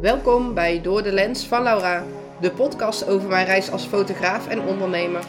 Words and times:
Welkom 0.00 0.54
bij 0.54 0.80
Door 0.82 1.02
de 1.02 1.12
Lens 1.12 1.46
van 1.46 1.62
Laura, 1.62 2.04
de 2.40 2.50
podcast 2.50 3.06
over 3.06 3.28
mijn 3.28 3.46
reis 3.46 3.70
als 3.70 3.84
fotograaf 3.84 4.48
en 4.48 4.60
ondernemer. 4.60 5.24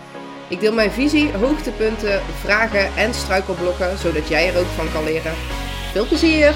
Ik 0.49 0.59
deel 0.59 0.73
mijn 0.73 0.91
visie, 0.91 1.31
hoogtepunten, 1.31 2.21
vragen 2.21 2.95
en 2.95 3.13
struikelblokken, 3.13 3.97
zodat 3.97 4.27
jij 4.27 4.53
er 4.53 4.59
ook 4.59 4.65
van 4.65 4.91
kan 4.91 5.03
leren. 5.03 5.33
Veel 5.91 6.07
plezier! 6.07 6.55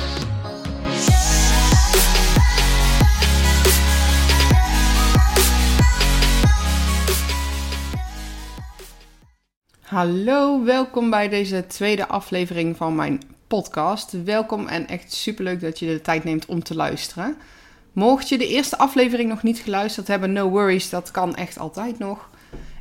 Hallo, 9.81 10.63
welkom 10.63 11.09
bij 11.09 11.29
deze 11.29 11.67
tweede 11.67 12.07
aflevering 12.07 12.77
van 12.77 12.95
mijn 12.95 13.19
podcast. 13.47 14.23
Welkom 14.23 14.67
en 14.67 14.87
echt 14.87 15.13
superleuk 15.13 15.61
dat 15.61 15.79
je 15.79 15.85
de 15.85 16.01
tijd 16.01 16.23
neemt 16.23 16.45
om 16.45 16.63
te 16.63 16.75
luisteren. 16.75 17.37
Mocht 17.91 18.29
je 18.29 18.37
de 18.37 18.47
eerste 18.47 18.77
aflevering 18.77 19.29
nog 19.29 19.43
niet 19.43 19.59
geluisterd 19.59 20.07
hebben, 20.07 20.31
no 20.31 20.49
worries, 20.49 20.89
dat 20.89 21.11
kan 21.11 21.35
echt 21.35 21.59
altijd 21.59 21.99
nog. 21.99 22.29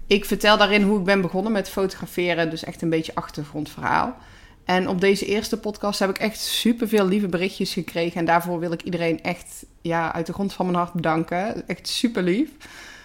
Ik 0.07 0.25
vertel 0.25 0.57
daarin 0.57 0.83
hoe 0.83 0.99
ik 0.99 1.05
ben 1.05 1.21
begonnen 1.21 1.53
met 1.53 1.69
fotograferen, 1.69 2.51
dus 2.51 2.65
echt 2.65 2.83
een 2.83 2.91
beetje 2.91 3.15
achtergrondverhaal. 3.15 4.17
En 4.65 4.89
op 4.89 5.01
deze 5.01 5.27
eerste 5.27 5.59
podcast 5.59 5.99
heb 5.99 6.11
ik 6.11 6.19
echt 6.19 6.41
superveel 6.41 7.07
lieve 7.07 7.29
berichtjes 7.29 7.73
gekregen. 7.73 8.21
En 8.21 8.25
daarvoor 8.25 8.59
wil 8.59 8.73
ik 8.73 8.83
iedereen 8.83 9.23
echt 9.23 9.67
ja, 9.81 10.13
uit 10.13 10.27
de 10.27 10.33
grond 10.33 10.53
van 10.53 10.67
mijn 10.67 10.79
hart 10.79 10.93
bedanken. 10.93 11.69
Echt 11.69 11.89
super 11.89 12.23
lief. 12.23 12.51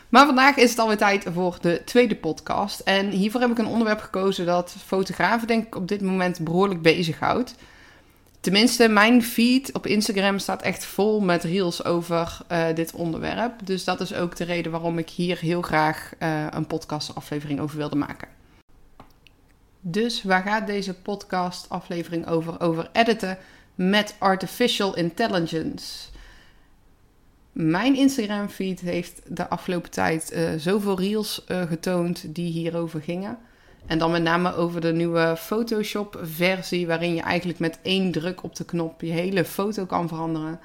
Maar 0.10 0.26
vandaag 0.26 0.55
is 0.55 0.70
het 0.70 0.80
alweer 0.80 0.98
tijd 0.98 1.26
voor 1.34 1.58
de 1.62 1.82
tweede 1.85 2.16
podcast. 2.16 2.80
En 2.80 3.10
hiervoor 3.10 3.41
heb 3.41 3.52
ik 3.52 3.58
een 3.58 3.66
onderwerp 3.66 3.99
gekozen 3.99 4.46
dat 4.46 4.76
fotografen 4.85 5.48
denk 5.48 5.66
ik 5.66 5.76
op 5.76 5.88
dit 5.88 6.02
moment 6.02 6.40
behoorlijk 6.40 6.82
bezighoudt. 6.82 7.55
Tenminste, 8.45 8.88
mijn 8.88 9.23
feed 9.23 9.73
op 9.73 9.85
Instagram 9.85 10.40
staat 10.40 10.62
echt 10.62 10.85
vol 10.85 11.22
met 11.22 11.44
reels 11.44 11.84
over 11.84 12.38
uh, 12.52 12.68
dit 12.76 12.94
onderwerp. 12.94 13.66
Dus 13.66 13.84
dat 13.84 14.02
is 14.02 14.13
ook 14.13 14.35
de 14.35 14.44
reden 14.44 14.71
waarom 14.71 14.98
ik 14.98 15.09
hier 15.09 15.38
heel 15.40 15.62
graag 15.62 16.12
uh, 16.20 16.48
een 16.49 16.68
podcastaflevering 16.68 17.60
over 17.60 17.77
wilde 17.77 17.96
maken. 17.96 18.27
Dus 19.82 20.23
waar 20.23 20.41
gaat 20.41 20.68
deze 20.68 20.93
podcastaflevering 20.93 22.27
over? 22.27 22.60
Over 22.60 22.90
editen 22.93 23.38
met 23.76 24.16
artificial 24.18 24.96
intelligence. 24.96 26.10
Mijn 27.51 27.96
Instagram 27.96 28.49
feed 28.49 28.79
heeft 28.79 29.21
de 29.27 29.49
afgelopen 29.49 29.91
tijd 29.91 30.34
uh, 30.34 30.49
zoveel 30.57 30.99
reels 30.99 31.43
getoond 31.48 32.35
die 32.35 32.51
hierover 32.51 33.01
gingen. 33.01 33.38
En 33.86 33.98
dan 33.98 34.12
met 34.12 34.24
name 34.24 34.55
over 34.55 34.82
de 34.82 34.94
nieuwe 34.94 35.36
Photoshop 35.38 36.20
versie, 36.24 36.88
waarin 36.88 37.16
je 37.16 37.22
eigenlijk 37.22 37.60
met 37.60 37.80
één 37.82 38.12
druk 38.12 38.44
op 38.44 38.55
de 38.55 38.66
knop 38.66 39.02
je 39.02 39.12
hele 39.12 39.46
foto 39.46 39.86
kan 39.86 40.08
veranderen. 40.08 40.60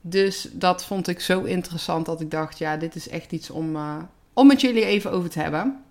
Dus 0.00 0.48
dat 0.52 0.84
vond 0.84 1.08
ik 1.08 1.20
zo 1.20 1.42
interessant 1.42 2.06
dat 2.06 2.20
ik 2.20 2.30
dacht, 2.30 2.58
ja, 2.58 2.76
dit 2.76 2.94
is 2.94 3.08
echt 3.08 3.32
iets 3.32 3.50
om, 3.50 3.76
uh, 3.76 3.96
om 4.32 4.46
met 4.46 4.60
jullie 4.60 4.84
even 4.84 5.10
over 5.10 5.30
te 5.30 5.40
hebben. 5.40 5.82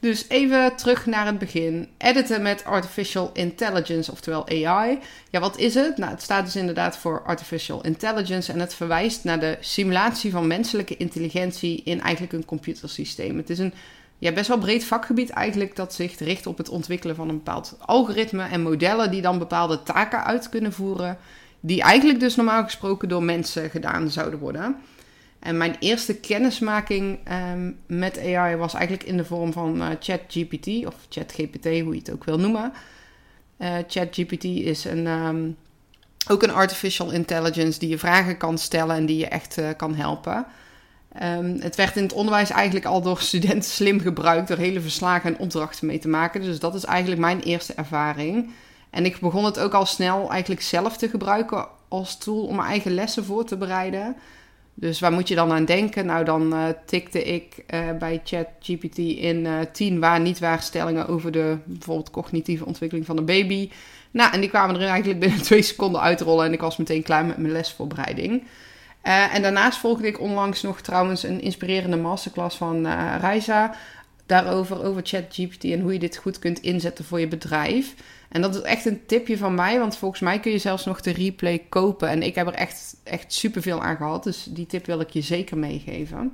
Dus 0.00 0.28
even 0.28 0.76
terug 0.76 1.06
naar 1.06 1.26
het 1.26 1.38
begin. 1.38 1.88
Editen 1.98 2.42
met 2.42 2.64
Artificial 2.64 3.30
Intelligence, 3.32 4.12
oftewel 4.12 4.48
AI. 4.48 4.98
Ja, 5.30 5.40
wat 5.40 5.58
is 5.58 5.74
het? 5.74 5.96
Nou, 5.96 6.10
het 6.10 6.22
staat 6.22 6.44
dus 6.44 6.56
inderdaad 6.56 6.96
voor 6.96 7.22
Artificial 7.22 7.84
Intelligence 7.84 8.52
en 8.52 8.60
het 8.60 8.74
verwijst 8.74 9.24
naar 9.24 9.40
de 9.40 9.56
simulatie 9.60 10.30
van 10.30 10.46
menselijke 10.46 10.96
intelligentie 10.96 11.82
in 11.84 12.00
eigenlijk 12.00 12.32
een 12.32 12.44
computersysteem. 12.44 13.36
Het 13.36 13.50
is 13.50 13.58
een 13.58 13.74
ja, 14.20 14.32
best 14.32 14.48
wel 14.48 14.58
breed 14.58 14.84
vakgebied 14.84 15.30
eigenlijk 15.30 15.76
dat 15.76 15.94
zich 15.94 16.18
richt 16.18 16.46
op 16.46 16.58
het 16.58 16.68
ontwikkelen 16.68 17.16
van 17.16 17.28
een 17.28 17.36
bepaald 17.36 17.76
algoritme 17.80 18.42
en 18.42 18.62
modellen 18.62 19.10
die 19.10 19.22
dan 19.22 19.38
bepaalde 19.38 19.82
taken 19.82 20.24
uit 20.24 20.48
kunnen 20.48 20.72
voeren, 20.72 21.18
die 21.60 21.82
eigenlijk 21.82 22.20
dus 22.20 22.36
normaal 22.36 22.62
gesproken 22.62 23.08
door 23.08 23.22
mensen 23.22 23.70
gedaan 23.70 24.10
zouden 24.10 24.38
worden. 24.38 24.76
En 25.38 25.56
mijn 25.56 25.76
eerste 25.78 26.16
kennismaking 26.16 27.18
um, 27.52 27.78
met 27.86 28.18
AI 28.18 28.56
was 28.56 28.74
eigenlijk 28.74 29.08
in 29.08 29.16
de 29.16 29.24
vorm 29.24 29.52
van 29.52 29.76
uh, 29.76 29.88
ChatGPT 30.00 30.86
of 30.86 30.94
ChatGPT, 31.08 31.64
hoe 31.64 31.92
je 31.92 31.98
het 31.98 32.12
ook 32.12 32.24
wil 32.24 32.38
noemen. 32.38 32.72
Uh, 33.58 33.74
ChatGPT 33.86 34.44
is 34.44 34.84
een, 34.84 35.06
um, 35.06 35.56
ook 36.28 36.42
een 36.42 36.52
artificial 36.52 37.10
intelligence 37.10 37.78
die 37.78 37.88
je 37.88 37.98
vragen 37.98 38.36
kan 38.36 38.58
stellen 38.58 38.96
en 38.96 39.06
die 39.06 39.18
je 39.18 39.28
echt 39.28 39.58
uh, 39.58 39.68
kan 39.76 39.94
helpen. 39.94 40.46
Um, 41.22 41.56
het 41.60 41.76
werd 41.76 41.96
in 41.96 42.02
het 42.02 42.12
onderwijs 42.12 42.50
eigenlijk 42.50 42.86
al 42.86 43.02
door 43.02 43.20
studenten 43.20 43.70
slim 43.70 44.00
gebruikt, 44.00 44.48
door 44.48 44.56
hele 44.56 44.80
verslagen 44.80 45.34
en 45.34 45.40
opdrachten 45.40 45.86
mee 45.86 45.98
te 45.98 46.08
maken. 46.08 46.42
Dus 46.42 46.58
dat 46.58 46.74
is 46.74 46.84
eigenlijk 46.84 47.20
mijn 47.20 47.40
eerste 47.40 47.74
ervaring. 47.74 48.50
En 48.90 49.04
ik 49.04 49.20
begon 49.20 49.44
het 49.44 49.58
ook 49.58 49.74
al 49.74 49.86
snel 49.86 50.30
eigenlijk 50.30 50.62
zelf 50.62 50.96
te 50.96 51.08
gebruiken 51.08 51.68
als 51.88 52.18
tool 52.18 52.46
om 52.46 52.56
mijn 52.56 52.68
eigen 52.68 52.94
lessen 52.94 53.24
voor 53.24 53.44
te 53.44 53.56
bereiden. 53.56 54.16
Dus 54.74 55.00
waar 55.00 55.12
moet 55.12 55.28
je 55.28 55.34
dan 55.34 55.52
aan 55.52 55.64
denken? 55.64 56.06
Nou, 56.06 56.24
dan 56.24 56.54
uh, 56.54 56.64
tikte 56.86 57.24
ik 57.24 57.64
uh, 57.74 57.80
bij 57.98 58.20
ChatGPT 58.24 58.98
in 58.98 59.44
uh, 59.44 59.58
10 59.72 60.00
waar-niet-waar 60.00 60.62
stellingen 60.62 61.08
over 61.08 61.32
de 61.32 61.56
bijvoorbeeld 61.64 62.10
cognitieve 62.10 62.66
ontwikkeling 62.66 63.06
van 63.06 63.16
een 63.16 63.24
baby. 63.24 63.70
Nou, 64.10 64.32
en 64.32 64.40
die 64.40 64.48
kwamen 64.48 64.74
er 64.80 64.88
eigenlijk 64.88 65.20
binnen 65.20 65.42
twee 65.50 65.62
seconden 65.62 66.00
uitrollen 66.00 66.46
en 66.46 66.52
ik 66.52 66.60
was 66.60 66.76
meteen 66.76 67.02
klaar 67.02 67.24
met 67.24 67.36
mijn 67.36 67.52
lesvoorbereiding. 67.52 68.42
Uh, 69.04 69.34
en 69.34 69.42
daarnaast 69.42 69.78
volgde 69.78 70.06
ik 70.06 70.20
onlangs 70.20 70.62
nog 70.62 70.80
trouwens 70.80 71.22
een 71.22 71.40
inspirerende 71.40 71.96
masterclass 71.96 72.56
van 72.56 72.86
uh, 72.86 73.14
Reisa. 73.20 73.74
Daarover, 74.26 74.84
over 74.84 75.02
ChatGPT 75.04 75.64
en 75.64 75.80
hoe 75.80 75.92
je 75.92 75.98
dit 75.98 76.16
goed 76.16 76.38
kunt 76.38 76.60
inzetten 76.60 77.04
voor 77.04 77.20
je 77.20 77.28
bedrijf. 77.28 77.94
En 78.28 78.40
dat 78.40 78.54
is 78.54 78.60
echt 78.60 78.84
een 78.84 79.06
tipje 79.06 79.36
van 79.38 79.54
mij, 79.54 79.78
want 79.78 79.96
volgens 79.96 80.20
mij 80.20 80.40
kun 80.40 80.52
je 80.52 80.58
zelfs 80.58 80.84
nog 80.84 81.00
de 81.00 81.12
replay 81.12 81.66
kopen. 81.68 82.08
En 82.08 82.22
ik 82.22 82.34
heb 82.34 82.46
er 82.46 82.54
echt, 82.54 82.96
echt 83.04 83.32
superveel 83.32 83.82
aan 83.82 83.96
gehad, 83.96 84.24
dus 84.24 84.46
die 84.48 84.66
tip 84.66 84.86
wil 84.86 85.00
ik 85.00 85.10
je 85.10 85.20
zeker 85.20 85.58
meegeven. 85.58 86.32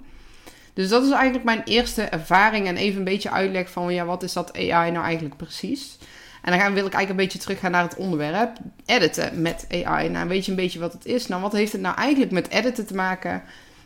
Dus 0.74 0.88
dat 0.88 1.04
is 1.04 1.10
eigenlijk 1.10 1.44
mijn 1.44 1.62
eerste 1.64 2.02
ervaring 2.02 2.66
en 2.66 2.76
even 2.76 2.98
een 2.98 3.04
beetje 3.04 3.30
uitleg 3.30 3.70
van 3.70 3.94
ja, 3.94 4.04
wat 4.04 4.22
is 4.22 4.32
dat 4.32 4.56
AI 4.56 4.90
nou 4.90 5.04
eigenlijk 5.04 5.36
precies? 5.36 5.98
En 6.46 6.58
dan 6.58 6.74
wil 6.74 6.86
ik 6.86 6.92
eigenlijk 6.92 7.10
een 7.10 7.16
beetje 7.16 7.38
teruggaan 7.38 7.70
naar 7.70 7.82
het 7.82 7.96
onderwerp. 7.96 8.56
Editen 8.84 9.42
met 9.42 9.66
AI. 9.84 10.08
Nou, 10.08 10.28
weet 10.28 10.44
je 10.44 10.50
een 10.50 10.56
beetje 10.56 10.78
wat 10.78 10.92
het 10.92 11.06
is? 11.06 11.26
Nou, 11.26 11.42
wat 11.42 11.52
heeft 11.52 11.72
het 11.72 11.80
nou 11.80 11.96
eigenlijk 11.96 12.32
met 12.32 12.48
editen 12.48 12.86
te 12.86 12.94
maken? 12.94 13.42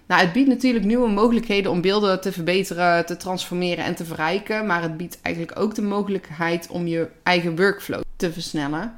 Nou, 0.07 0.21
het 0.23 0.33
biedt 0.33 0.49
natuurlijk 0.49 0.85
nieuwe 0.85 1.11
mogelijkheden 1.11 1.71
om 1.71 1.81
beelden 1.81 2.21
te 2.21 2.33
verbeteren, 2.33 3.07
te 3.07 3.17
transformeren 3.17 3.85
en 3.85 3.95
te 3.95 4.05
verrijken. 4.05 4.67
Maar 4.67 4.83
het 4.83 4.97
biedt 4.97 5.19
eigenlijk 5.23 5.59
ook 5.59 5.75
de 5.75 5.83
mogelijkheid 5.83 6.69
om 6.69 6.87
je 6.87 7.09
eigen 7.23 7.57
workflow 7.57 8.01
te 8.17 8.33
versnellen. 8.33 8.95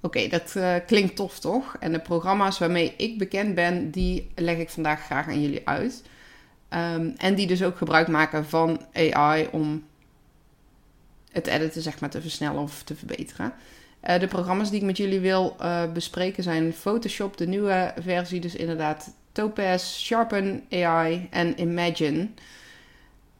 Oké, 0.00 0.28
dat 0.28 0.54
uh, 0.56 0.74
klinkt 0.86 1.16
tof 1.16 1.38
toch? 1.38 1.76
En 1.80 1.92
de 1.92 2.00
programma's 2.00 2.58
waarmee 2.58 2.94
ik 2.96 3.18
bekend 3.18 3.54
ben, 3.54 3.90
die 3.90 4.30
leg 4.34 4.56
ik 4.56 4.70
vandaag 4.70 5.04
graag 5.04 5.26
aan 5.26 5.42
jullie 5.42 5.68
uit. 5.68 6.02
Um, 6.70 7.14
en 7.16 7.34
die 7.34 7.46
dus 7.46 7.62
ook 7.62 7.76
gebruik 7.76 8.08
maken 8.08 8.46
van 8.46 8.80
AI 8.92 9.48
om 9.50 9.84
het 11.34 11.46
editen 11.46 11.82
zeg 11.82 12.00
maar 12.00 12.10
te 12.10 12.20
versnellen 12.20 12.62
of 12.62 12.82
te 12.82 12.94
verbeteren. 12.94 13.52
Uh, 14.08 14.18
de 14.18 14.26
programma's 14.26 14.70
die 14.70 14.80
ik 14.80 14.86
met 14.86 14.96
jullie 14.96 15.20
wil 15.20 15.56
uh, 15.60 15.92
bespreken 15.92 16.42
zijn 16.42 16.72
Photoshop, 16.72 17.36
de 17.36 17.46
nieuwe 17.46 17.94
versie, 18.00 18.40
dus 18.40 18.54
inderdaad 18.54 19.14
Topaz, 19.32 20.00
Sharpen 20.00 20.64
AI 20.70 21.28
en 21.30 21.60
Imagine. 21.60 22.28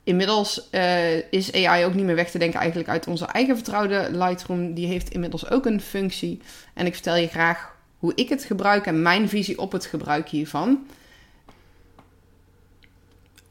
Inmiddels 0.05 0.69
uh, 0.71 1.33
is 1.33 1.53
AI 1.53 1.85
ook 1.85 1.95
niet 1.95 2.05
meer 2.05 2.15
weg 2.15 2.31
te 2.31 2.39
denken 2.39 2.61
eigenlijk 2.61 2.89
uit 2.89 3.07
onze 3.07 3.27
eigen 3.27 3.55
vertrouwde 3.55 4.09
Lightroom. 4.11 4.75
Die 4.75 4.87
heeft 4.87 5.11
inmiddels 5.11 5.51
ook 5.51 5.67
een 5.67 5.81
functie. 5.81 6.41
En 6.75 6.87
ik 6.87 6.95
vertel 6.95 7.17
je 7.17 7.29
graag 7.29 7.77
hoe 7.99 8.13
ik 8.15 8.29
het 8.29 8.45
gebruik 8.45 8.87
en 8.87 9.03
mijn 9.03 9.29
visie 9.29 9.59
op 9.59 9.73
het 9.73 9.87
gebruik 9.87 10.29
hiervan. 10.29 10.87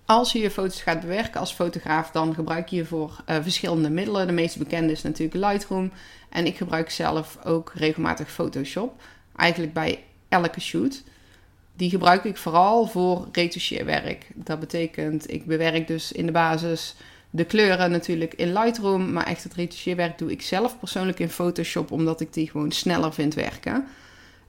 Als 0.06 0.32
je 0.32 0.40
je 0.40 0.52
foto's 0.52 0.82
gaat 0.82 1.00
bewerken 1.00 1.40
als 1.40 1.54
fotograaf, 1.54 2.12
dan 2.12 2.34
gebruik 2.34 2.68
je 2.68 2.76
hiervoor 2.76 3.24
uh, 3.30 3.36
verschillende 3.42 3.90
middelen. 3.90 4.28
De 4.28 4.34
meest 4.34 4.58
bekende 4.58 4.92
is 4.92 5.02
natuurlijk 5.02 5.46
Lightroom. 5.46 5.92
En 6.30 6.46
ik 6.46 6.58
gebruik 6.58 6.90
zelf 6.90 7.38
ook 7.44 7.72
regelmatig 7.76 8.32
Photoshop. 8.32 9.02
Eigenlijk 9.36 9.74
bij 9.74 10.04
elke 10.30 10.62
shoot. 10.62 11.04
Die 11.76 11.90
gebruik 11.90 12.24
ik 12.24 12.38
vooral 12.38 12.88
voor 12.88 13.28
retoucheerwerk. 13.32 14.28
Dat 14.34 14.60
betekent, 14.60 15.32
ik 15.32 15.46
bewerk 15.46 15.88
dus 15.88 16.12
in 16.12 16.26
de 16.26 16.32
basis 16.32 16.96
de 17.30 17.46
kleuren 17.46 17.92
natuurlijk 17.92 18.34
in 18.34 18.54
Lightroom. 18.54 19.14
Maar 19.14 19.26
echt 19.26 19.44
het 19.44 19.54
retoucheerwerk 19.54 20.18
doe 20.18 20.32
ik 20.32 20.42
zelf 20.42 20.80
persoonlijk 20.80 21.20
in 21.20 21.30
Photoshop, 21.30 21.92
omdat 21.92 22.22
ik 22.22 22.34
die 22.34 22.50
gewoon 22.50 22.72
sneller 22.72 23.14
vind 23.14 23.34
werken. 23.34 23.88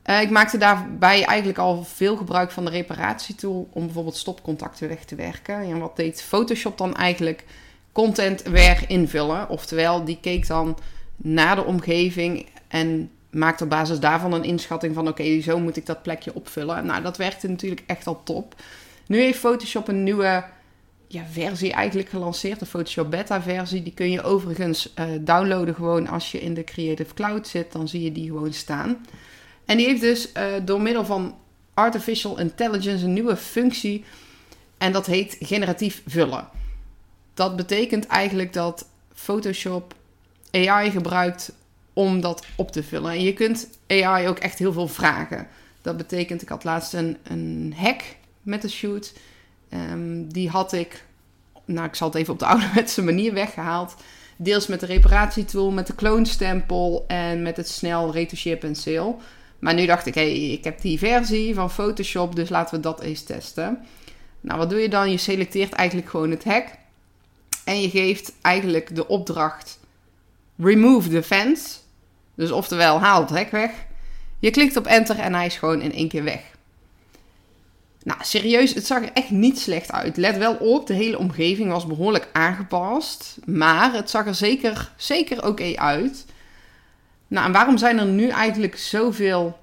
Uh, 0.06 0.20
ik 0.20 0.30
maakte 0.30 0.58
daarbij 0.58 1.24
eigenlijk 1.24 1.58
al 1.58 1.84
veel 1.84 2.16
gebruik 2.16 2.50
van 2.50 2.64
de 2.64 2.70
reparatietool 2.70 3.68
om 3.72 3.84
bijvoorbeeld 3.84 4.16
stopcontacten 4.16 4.88
weg 4.88 5.04
te 5.04 5.14
werken. 5.14 5.54
En 5.54 5.78
wat 5.78 5.96
deed 5.96 6.22
Photoshop 6.22 6.78
dan 6.78 6.94
eigenlijk? 6.94 7.44
Content 7.92 8.42
weer 8.42 8.84
invullen. 8.88 9.48
Oftewel, 9.48 10.04
die 10.04 10.18
keek 10.20 10.46
dan 10.46 10.78
naar 11.16 11.56
de 11.56 11.64
omgeving 11.64 12.46
en 12.68 13.10
maakte 13.30 13.64
op 13.64 13.70
basis 13.70 14.00
daarvan 14.00 14.32
een 14.32 14.44
inschatting 14.44 14.94
van: 14.94 15.08
oké, 15.08 15.40
zo 15.40 15.58
moet 15.58 15.76
ik 15.76 15.86
dat 15.86 16.02
plekje 16.02 16.34
opvullen. 16.34 16.86
Nou, 16.86 17.02
dat 17.02 17.16
werkte 17.16 17.48
natuurlijk 17.48 17.82
echt 17.86 18.06
al 18.06 18.22
top. 18.22 18.54
Nu 19.06 19.20
heeft 19.20 19.38
Photoshop 19.38 19.88
een 19.88 20.02
nieuwe 20.02 20.44
ja, 21.08 21.22
versie 21.30 21.72
eigenlijk 21.72 22.08
gelanceerd, 22.08 22.58
de 22.58 22.66
Photoshop 22.66 23.10
beta 23.10 23.42
versie. 23.42 23.82
Die 23.82 23.94
kun 23.94 24.10
je 24.10 24.22
overigens 24.22 24.92
uh, 24.98 25.04
downloaden 25.20 25.74
gewoon 25.74 26.08
als 26.08 26.32
je 26.32 26.40
in 26.40 26.54
de 26.54 26.64
Creative 26.64 27.14
Cloud 27.14 27.48
zit. 27.48 27.72
Dan 27.72 27.88
zie 27.88 28.02
je 28.02 28.12
die 28.12 28.26
gewoon 28.26 28.52
staan. 28.52 28.98
En 29.64 29.76
die 29.76 29.86
heeft 29.86 30.00
dus 30.00 30.32
uh, 30.36 30.44
door 30.64 30.80
middel 30.80 31.04
van 31.04 31.36
Artificial 31.74 32.38
Intelligence 32.38 33.04
een 33.04 33.12
nieuwe 33.12 33.36
functie 33.36 34.04
en 34.78 34.92
dat 34.92 35.06
heet 35.06 35.36
generatief 35.40 36.02
vullen. 36.06 36.48
Dat 37.34 37.56
betekent 37.56 38.06
eigenlijk 38.06 38.52
dat 38.52 38.88
Photoshop 39.14 39.94
AI 40.50 40.90
gebruikt 40.90 41.52
om 41.92 42.20
dat 42.20 42.46
op 42.56 42.72
te 42.72 42.82
vullen. 42.82 43.10
En 43.10 43.22
je 43.22 43.32
kunt 43.32 43.68
AI 43.86 44.28
ook 44.28 44.38
echt 44.38 44.58
heel 44.58 44.72
veel 44.72 44.88
vragen. 44.88 45.46
Dat 45.82 45.96
betekent, 45.96 46.42
ik 46.42 46.48
had 46.48 46.64
laatst 46.64 46.92
een, 46.92 47.16
een 47.22 47.74
hack 47.76 48.02
met 48.42 48.62
de 48.62 48.68
shoot. 48.68 49.12
Ehm, 49.68 50.26
die 50.28 50.48
had 50.48 50.72
ik, 50.72 51.04
nou 51.64 51.86
ik 51.86 51.94
zal 51.94 52.08
het 52.08 52.16
even 52.16 52.32
op 52.32 52.38
de 52.38 52.46
ouderwetse 52.52 53.02
manier 53.02 53.34
weggehaald. 53.34 53.94
Deels 54.36 54.66
met 54.66 54.80
de 54.80 54.86
reparatietool, 54.86 55.70
met 55.70 55.86
de 55.86 55.94
kloonstempel 55.94 57.04
en 57.06 57.42
met 57.42 57.56
het 57.56 57.68
snel 57.68 58.12
retoucheer 58.12 58.56
penseel. 58.56 59.20
Maar 59.64 59.74
nu 59.74 59.86
dacht 59.86 60.06
ik, 60.06 60.14
hé, 60.14 60.38
hey, 60.38 60.50
ik 60.50 60.64
heb 60.64 60.80
die 60.80 60.98
versie 60.98 61.54
van 61.54 61.70
Photoshop, 61.70 62.36
dus 62.36 62.48
laten 62.48 62.76
we 62.76 62.80
dat 62.80 63.00
eens 63.00 63.22
testen. 63.22 63.78
Nou, 64.40 64.58
wat 64.58 64.70
doe 64.70 64.78
je 64.78 64.88
dan? 64.88 65.10
Je 65.10 65.16
selecteert 65.16 65.72
eigenlijk 65.72 66.08
gewoon 66.08 66.30
het 66.30 66.44
hack. 66.44 66.66
En 67.64 67.80
je 67.80 67.90
geeft 67.90 68.32
eigenlijk 68.40 68.94
de 68.94 69.08
opdracht 69.08 69.78
remove 70.56 71.08
the 71.08 71.22
fence. 71.22 71.76
Dus 72.34 72.50
oftewel, 72.50 73.00
haal 73.00 73.20
het 73.20 73.30
hek 73.30 73.50
weg. 73.50 73.70
Je 74.38 74.50
klikt 74.50 74.76
op 74.76 74.86
enter 74.86 75.18
en 75.18 75.34
hij 75.34 75.46
is 75.46 75.56
gewoon 75.56 75.80
in 75.80 75.92
één 75.92 76.08
keer 76.08 76.24
weg. 76.24 76.42
Nou, 78.02 78.18
serieus, 78.22 78.74
het 78.74 78.86
zag 78.86 79.02
er 79.02 79.12
echt 79.12 79.30
niet 79.30 79.58
slecht 79.58 79.92
uit. 79.92 80.16
Let 80.16 80.36
wel 80.36 80.54
op, 80.54 80.86
de 80.86 80.94
hele 80.94 81.18
omgeving 81.18 81.70
was 81.70 81.86
behoorlijk 81.86 82.28
aangepast. 82.32 83.36
Maar 83.44 83.92
het 83.92 84.10
zag 84.10 84.26
er 84.26 84.34
zeker, 84.34 84.92
zeker 84.96 85.46
oké 85.46 85.76
uit. 85.76 86.24
Nou, 87.34 87.46
en 87.46 87.52
waarom 87.52 87.78
zijn 87.78 87.98
er 87.98 88.06
nu 88.06 88.28
eigenlijk 88.28 88.76
zoveel 88.76 89.58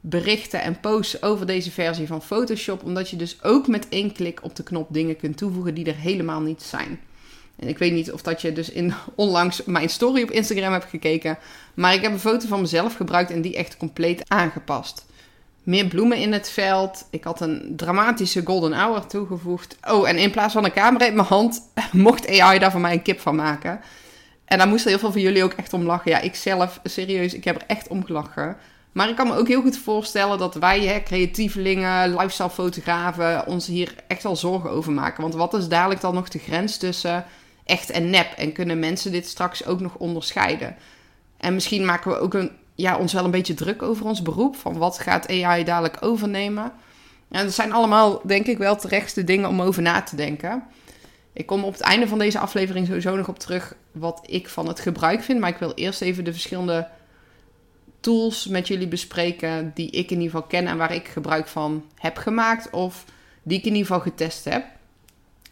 berichten 0.00 0.62
en 0.62 0.80
posts 0.80 1.22
over 1.22 1.46
deze 1.46 1.70
versie 1.70 2.06
van 2.06 2.22
Photoshop? 2.22 2.84
Omdat 2.84 3.10
je 3.10 3.16
dus 3.16 3.42
ook 3.42 3.66
met 3.66 3.88
één 3.88 4.12
klik 4.12 4.44
op 4.44 4.56
de 4.56 4.62
knop 4.62 4.86
dingen 4.90 5.16
kunt 5.16 5.36
toevoegen 5.36 5.74
die 5.74 5.84
er 5.84 5.96
helemaal 5.96 6.40
niet 6.40 6.62
zijn. 6.62 7.00
En 7.56 7.68
ik 7.68 7.78
weet 7.78 7.92
niet 7.92 8.12
of 8.12 8.22
dat 8.22 8.40
je 8.40 8.52
dus 8.52 8.70
in, 8.70 8.94
onlangs 9.14 9.64
mijn 9.64 9.88
story 9.88 10.22
op 10.22 10.30
Instagram 10.30 10.72
hebt 10.72 10.90
gekeken. 10.90 11.38
Maar 11.74 11.94
ik 11.94 12.02
heb 12.02 12.12
een 12.12 12.18
foto 12.18 12.46
van 12.46 12.60
mezelf 12.60 12.94
gebruikt 12.94 13.30
en 13.30 13.42
die 13.42 13.56
echt 13.56 13.76
compleet 13.76 14.22
aangepast. 14.28 15.06
Meer 15.62 15.86
bloemen 15.86 16.18
in 16.18 16.32
het 16.32 16.50
veld. 16.50 17.06
Ik 17.10 17.24
had 17.24 17.40
een 17.40 17.72
dramatische 17.76 18.42
golden 18.44 18.72
hour 18.72 19.06
toegevoegd. 19.06 19.76
Oh, 19.88 20.08
en 20.08 20.16
in 20.16 20.30
plaats 20.30 20.52
van 20.52 20.64
een 20.64 20.72
camera 20.72 21.06
in 21.06 21.14
mijn 21.14 21.26
hand, 21.26 21.60
mocht 21.92 22.40
AI 22.40 22.58
daar 22.58 22.70
voor 22.70 22.80
mij 22.80 22.92
een 22.92 23.02
kip 23.02 23.20
van 23.20 23.36
maken. 23.36 23.80
En 24.44 24.58
daar 24.58 24.68
moesten 24.68 24.90
heel 24.90 24.98
veel 24.98 25.12
van 25.12 25.20
jullie 25.20 25.44
ook 25.44 25.52
echt 25.52 25.72
om 25.72 25.82
lachen. 25.82 26.10
Ja, 26.10 26.20
ik 26.20 26.34
zelf, 26.34 26.80
serieus, 26.84 27.34
ik 27.34 27.44
heb 27.44 27.56
er 27.56 27.66
echt 27.66 27.88
om 27.88 28.04
gelachen. 28.04 28.56
Maar 28.92 29.08
ik 29.08 29.16
kan 29.16 29.26
me 29.26 29.36
ook 29.36 29.48
heel 29.48 29.62
goed 29.62 29.78
voorstellen 29.78 30.38
dat 30.38 30.54
wij, 30.54 30.80
hè, 30.80 31.02
creatievelingen, 31.02 32.16
lifestyle 32.16 32.50
fotografen, 32.50 33.46
ons 33.46 33.66
hier 33.66 33.94
echt 34.06 34.22
wel 34.22 34.36
zorgen 34.36 34.70
over 34.70 34.92
maken. 34.92 35.22
Want 35.22 35.34
wat 35.34 35.54
is 35.54 35.68
dadelijk 35.68 36.00
dan 36.00 36.14
nog 36.14 36.28
de 36.28 36.38
grens 36.38 36.76
tussen 36.76 37.24
echt 37.64 37.90
en 37.90 38.10
nep? 38.10 38.32
En 38.36 38.52
kunnen 38.52 38.78
mensen 38.78 39.12
dit 39.12 39.26
straks 39.26 39.66
ook 39.66 39.80
nog 39.80 39.94
onderscheiden? 39.94 40.76
En 41.36 41.54
misschien 41.54 41.84
maken 41.84 42.10
we 42.10 42.18
ook 42.18 42.34
een, 42.34 42.50
ja, 42.74 42.96
ons 42.96 43.12
wel 43.12 43.24
een 43.24 43.30
beetje 43.30 43.54
druk 43.54 43.82
over 43.82 44.06
ons 44.06 44.22
beroep. 44.22 44.56
Van 44.56 44.78
wat 44.78 44.98
gaat 44.98 45.28
AI 45.28 45.64
dadelijk 45.64 45.96
overnemen? 46.00 46.72
En 47.30 47.44
dat 47.44 47.54
zijn 47.54 47.72
allemaal, 47.72 48.20
denk 48.26 48.46
ik, 48.46 48.58
wel 48.58 48.76
terechtste 48.76 49.24
dingen 49.24 49.48
om 49.48 49.62
over 49.62 49.82
na 49.82 50.02
te 50.02 50.16
denken. 50.16 50.64
Ik 51.32 51.46
kom 51.46 51.64
op 51.64 51.72
het 51.72 51.80
einde 51.80 52.08
van 52.08 52.18
deze 52.18 52.38
aflevering 52.38 52.86
sowieso 52.86 53.16
nog 53.16 53.28
op 53.28 53.38
terug 53.38 53.74
wat 53.92 54.22
ik 54.26 54.48
van 54.48 54.68
het 54.68 54.80
gebruik 54.80 55.22
vind. 55.22 55.40
Maar 55.40 55.50
ik 55.50 55.56
wil 55.56 55.72
eerst 55.74 56.00
even 56.00 56.24
de 56.24 56.32
verschillende 56.32 56.88
tools 58.00 58.46
met 58.46 58.68
jullie 58.68 58.88
bespreken 58.88 59.70
die 59.74 59.90
ik 59.90 60.10
in 60.10 60.20
ieder 60.20 60.30
geval 60.30 60.42
ken 60.42 60.66
en 60.66 60.76
waar 60.76 60.94
ik 60.94 61.08
gebruik 61.08 61.48
van 61.48 61.84
heb 61.94 62.16
gemaakt 62.16 62.70
of 62.70 63.04
die 63.42 63.58
ik 63.58 63.64
in 63.64 63.74
ieder 63.74 63.86
geval 63.86 64.00
getest 64.00 64.44
heb. 64.44 64.64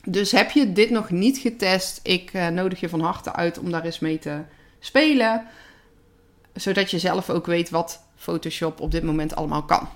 Dus 0.05 0.33
heb 0.33 0.51
je 0.51 0.73
dit 0.73 0.91
nog 0.91 1.11
niet 1.11 1.39
getest, 1.39 2.01
ik 2.03 2.33
uh, 2.33 2.49
nodig 2.49 2.81
je 2.81 2.89
van 2.89 3.01
harte 3.01 3.33
uit 3.33 3.59
om 3.59 3.71
daar 3.71 3.85
eens 3.85 3.99
mee 3.99 4.19
te 4.19 4.41
spelen, 4.79 5.47
zodat 6.55 6.91
je 6.91 6.99
zelf 6.99 7.31
ook 7.31 7.47
weet 7.47 7.71
wat 7.71 8.03
Photoshop 8.17 8.81
op 8.81 8.91
dit 8.91 9.03
moment 9.03 9.37
allemaal 9.37 9.63
kan. 9.63 9.89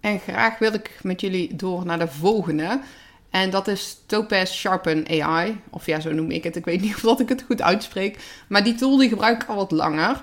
En 0.00 0.18
graag 0.18 0.58
wil 0.58 0.72
ik 0.72 0.98
met 1.02 1.20
jullie 1.20 1.56
door 1.56 1.84
naar 1.84 1.98
de 1.98 2.08
volgende. 2.08 2.80
En 3.30 3.50
dat 3.50 3.68
is 3.68 3.98
Topaz 4.06 4.52
Sharpen 4.52 5.08
AI. 5.08 5.60
Of 5.70 5.86
ja, 5.86 6.00
zo 6.00 6.12
noem 6.12 6.30
ik 6.30 6.44
het. 6.44 6.56
Ik 6.56 6.64
weet 6.64 6.80
niet 6.80 6.94
of 6.96 7.00
dat 7.00 7.20
ik 7.20 7.28
het 7.28 7.44
goed 7.46 7.62
uitspreek. 7.62 8.18
Maar 8.48 8.64
die 8.64 8.74
tool 8.74 8.96
die 8.96 9.08
gebruik 9.08 9.42
ik 9.42 9.48
al 9.48 9.56
wat 9.56 9.70
langer. 9.70 10.22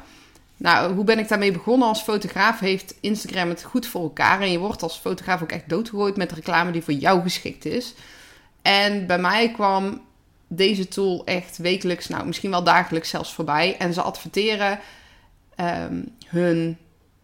Nou, 0.57 0.93
hoe 0.93 1.03
ben 1.03 1.19
ik 1.19 1.27
daarmee 1.27 1.51
begonnen? 1.51 1.87
Als 1.87 2.01
fotograaf 2.01 2.59
heeft 2.59 2.95
Instagram 2.99 3.49
het 3.49 3.63
goed 3.63 3.87
voor 3.87 4.01
elkaar. 4.01 4.41
En 4.41 4.51
je 4.51 4.59
wordt 4.59 4.83
als 4.83 4.97
fotograaf 4.97 5.41
ook 5.41 5.51
echt 5.51 5.69
doodgegooid 5.69 6.17
met 6.17 6.31
reclame 6.31 6.71
die 6.71 6.81
voor 6.81 6.93
jou 6.93 7.21
geschikt 7.21 7.65
is. 7.65 7.93
En 8.61 9.07
bij 9.07 9.19
mij 9.19 9.51
kwam 9.51 10.01
deze 10.47 10.87
tool 10.87 11.25
echt 11.25 11.57
wekelijks, 11.57 12.07
nou 12.07 12.25
misschien 12.25 12.49
wel 12.49 12.63
dagelijks 12.63 13.09
zelfs 13.09 13.33
voorbij. 13.33 13.77
En 13.77 13.93
ze 13.93 14.01
adverteren 14.01 14.79
um, 15.59 16.15
hun 16.25 16.77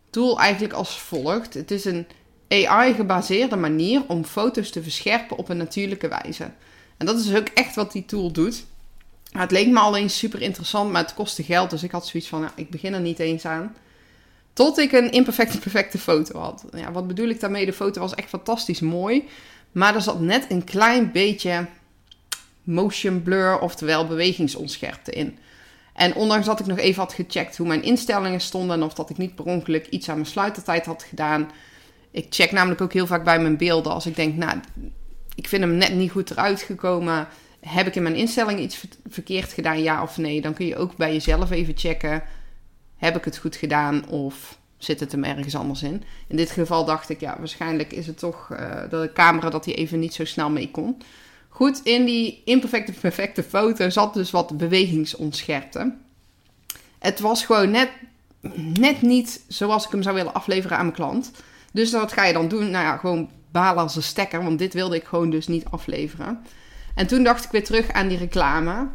tool 0.10 0.40
eigenlijk 0.40 0.74
als 0.74 1.00
volgt. 1.00 1.54
Het 1.54 1.72
is 1.72 1.86
een 1.86 2.08
AI-gebaseerde 2.52 3.56
manier 3.56 4.04
om 4.08 4.26
foto's 4.26 4.70
te 4.70 4.84
verscherpen 4.84 5.38
op 5.38 5.50
een 5.50 5.58
natuurlijke 5.58 6.08
wijze. 6.08 6.52
En 6.98 7.06
dat 7.06 7.20
is 7.20 7.36
ook 7.36 7.48
echt 7.48 7.76
wat 7.76 7.92
die 7.92 8.06
tool 8.06 8.32
doet. 8.32 8.66
het 9.32 9.52
leek 9.52 9.68
me 9.68 9.80
alleen 9.80 10.10
super 10.10 10.42
interessant, 10.42 10.92
maar 10.92 11.02
het 11.02 11.14
kostte 11.14 11.44
geld. 11.44 11.70
Dus 11.70 11.84
ik 11.84 11.92
had 11.92 12.08
zoiets 12.08 12.30
van, 12.30 12.50
ik 12.56 12.70
begin 12.70 12.94
er 12.94 13.00
niet 13.00 13.20
eens 13.20 13.46
aan. 13.46 13.76
Tot 14.54 14.78
ik 14.78 14.92
een 14.92 15.12
imperfecte 15.12 15.60
perfecte 15.60 15.98
foto 15.98 16.40
had. 16.40 16.66
Ja, 16.72 16.92
wat 16.92 17.08
bedoel 17.08 17.28
ik 17.28 17.40
daarmee? 17.40 17.66
De 17.66 17.74
foto 17.74 18.02
was 18.02 18.16
echt 18.16 18.30
fantastisch 18.30 18.80
mooi. 18.80 19.28
Maar 19.72 19.96
er 19.96 20.02
zat 20.02 20.20
net 20.20 20.46
een 20.50 20.64
klein 20.64 21.12
beetje 21.12 21.68
motion 22.64 23.22
blur, 23.24 23.60
oftewel 23.60 24.08
bewegingsonscherpte 24.08 25.12
in. 25.12 25.38
En 25.94 26.16
ondanks 26.16 26.46
dat 26.46 26.60
ik 26.60 26.66
nog 26.66 26.78
even 26.78 27.02
had 27.02 27.14
gecheckt 27.14 27.58
hoe 27.58 27.68
mijn 27.68 27.84
instellingen 27.84 28.42
stonden 28.42 28.76
en 28.76 28.84
of 28.84 28.94
dat 28.94 29.10
ik 29.10 29.18
niet 29.18 29.36
per 29.36 29.46
ongeluk 29.46 29.88
iets 29.88 30.10
aan 30.10 30.16
mijn 30.16 30.28
sluitertijd 30.28 30.86
had 30.86 31.04
gedaan, 31.04 31.52
ik 32.12 32.26
check 32.30 32.52
namelijk 32.52 32.82
ook 32.82 32.94
heel 32.94 33.08
vaak 33.08 33.24
bij 33.24 33.40
mijn 33.40 33.58
beelden 33.58 33.92
als 33.92 34.06
ik 34.06 34.16
denk, 34.16 34.36
nou, 34.36 34.60
ik 35.36 35.48
vind 35.48 35.64
hem 35.64 35.76
net 35.76 35.94
niet 35.94 36.12
goed 36.12 36.32
eruit 36.32 36.62
gekomen. 36.62 37.28
Heb 37.60 37.88
ik 37.88 37.96
in 37.96 38.04
mijn 38.04 38.16
instelling 38.16 38.60
iets 38.60 38.86
verkeerd 39.10 39.54
gedaan, 39.54 39.82
ja 39.82 40.02
of 40.02 40.18
nee? 40.18 40.42
Dan 40.42 40.54
kun 40.54 40.66
je 40.66 40.78
ook 40.78 40.96
bij 40.96 41.14
jezelf 41.14 41.52
even 41.52 41.78
checken, 41.78 42.24
heb 42.98 43.18
ik 43.18 43.26
het 43.26 43.38
goed 43.38 43.56
gedaan 43.56 44.08
of 44.08 44.60
zit 44.78 45.00
het 45.00 45.12
hem 45.12 45.24
ergens 45.24 45.56
anders 45.56 45.84
in? 45.84 46.04
In 46.28 46.36
dit 46.36 46.52
geval 46.52 46.86
dacht 46.86 47.10
ik, 47.10 47.20
ja, 47.20 47.36
waarschijnlijk 47.40 47.94
is 47.94 48.08
het 48.08 48.18
toch 48.18 48.50
uh, 48.52 48.60
de 48.90 49.12
camera 49.14 49.50
dat 49.50 49.66
hij 49.66 49.76
even 49.76 50.00
niet 50.00 50.14
zo 50.14 50.26
snel 50.26 50.50
mee 50.50 50.72
kon. 50.72 51.02
Goed, 51.50 51.82
in 51.84 52.06
die 52.06 52.42
imperfecte, 52.46 52.92
perfecte 52.92 53.44
foto 53.44 53.90
zat 53.90 54.14
dus 54.14 54.32
wat 54.32 54.58
bewegingsonscherpte. 54.58 55.96
Het 57.00 57.20
was 57.20 57.46
gewoon 57.46 57.72
net, 57.72 57.90
net 58.80 59.02
niet 59.02 59.42
zoals 59.48 59.86
ik 59.86 59.92
hem 59.92 60.02
zou 60.02 60.16
willen 60.16 60.34
afleveren 60.34 60.78
aan 60.78 60.86
mijn 60.86 60.96
klant. 60.96 61.32
Dus 61.72 61.92
wat 61.92 62.14
ga 62.14 62.26
je 62.26 62.34
dan 62.34 62.48
doen? 62.48 62.72
Nou 62.72 62.86
ja, 62.86 62.98
gewoon 62.98 63.30
balen 63.52 63.84
als 63.84 63.96
een 63.96 64.04
stekker, 64.04 64.44
want 64.44 64.60
dit 64.60 64.74
wilde 64.74 64.96
ik 64.96 65.04
gewoon 65.04 65.30
dus 65.30 65.48
niet 65.48 65.66
afleveren. 65.66 66.42
En 66.96 67.08
toen 67.08 67.24
dacht 67.24 67.44
ik 67.44 67.52
weer 67.52 67.64
terug 67.64 67.92
aan 67.92 68.08
die 68.08 68.18
reclame. 68.18 68.88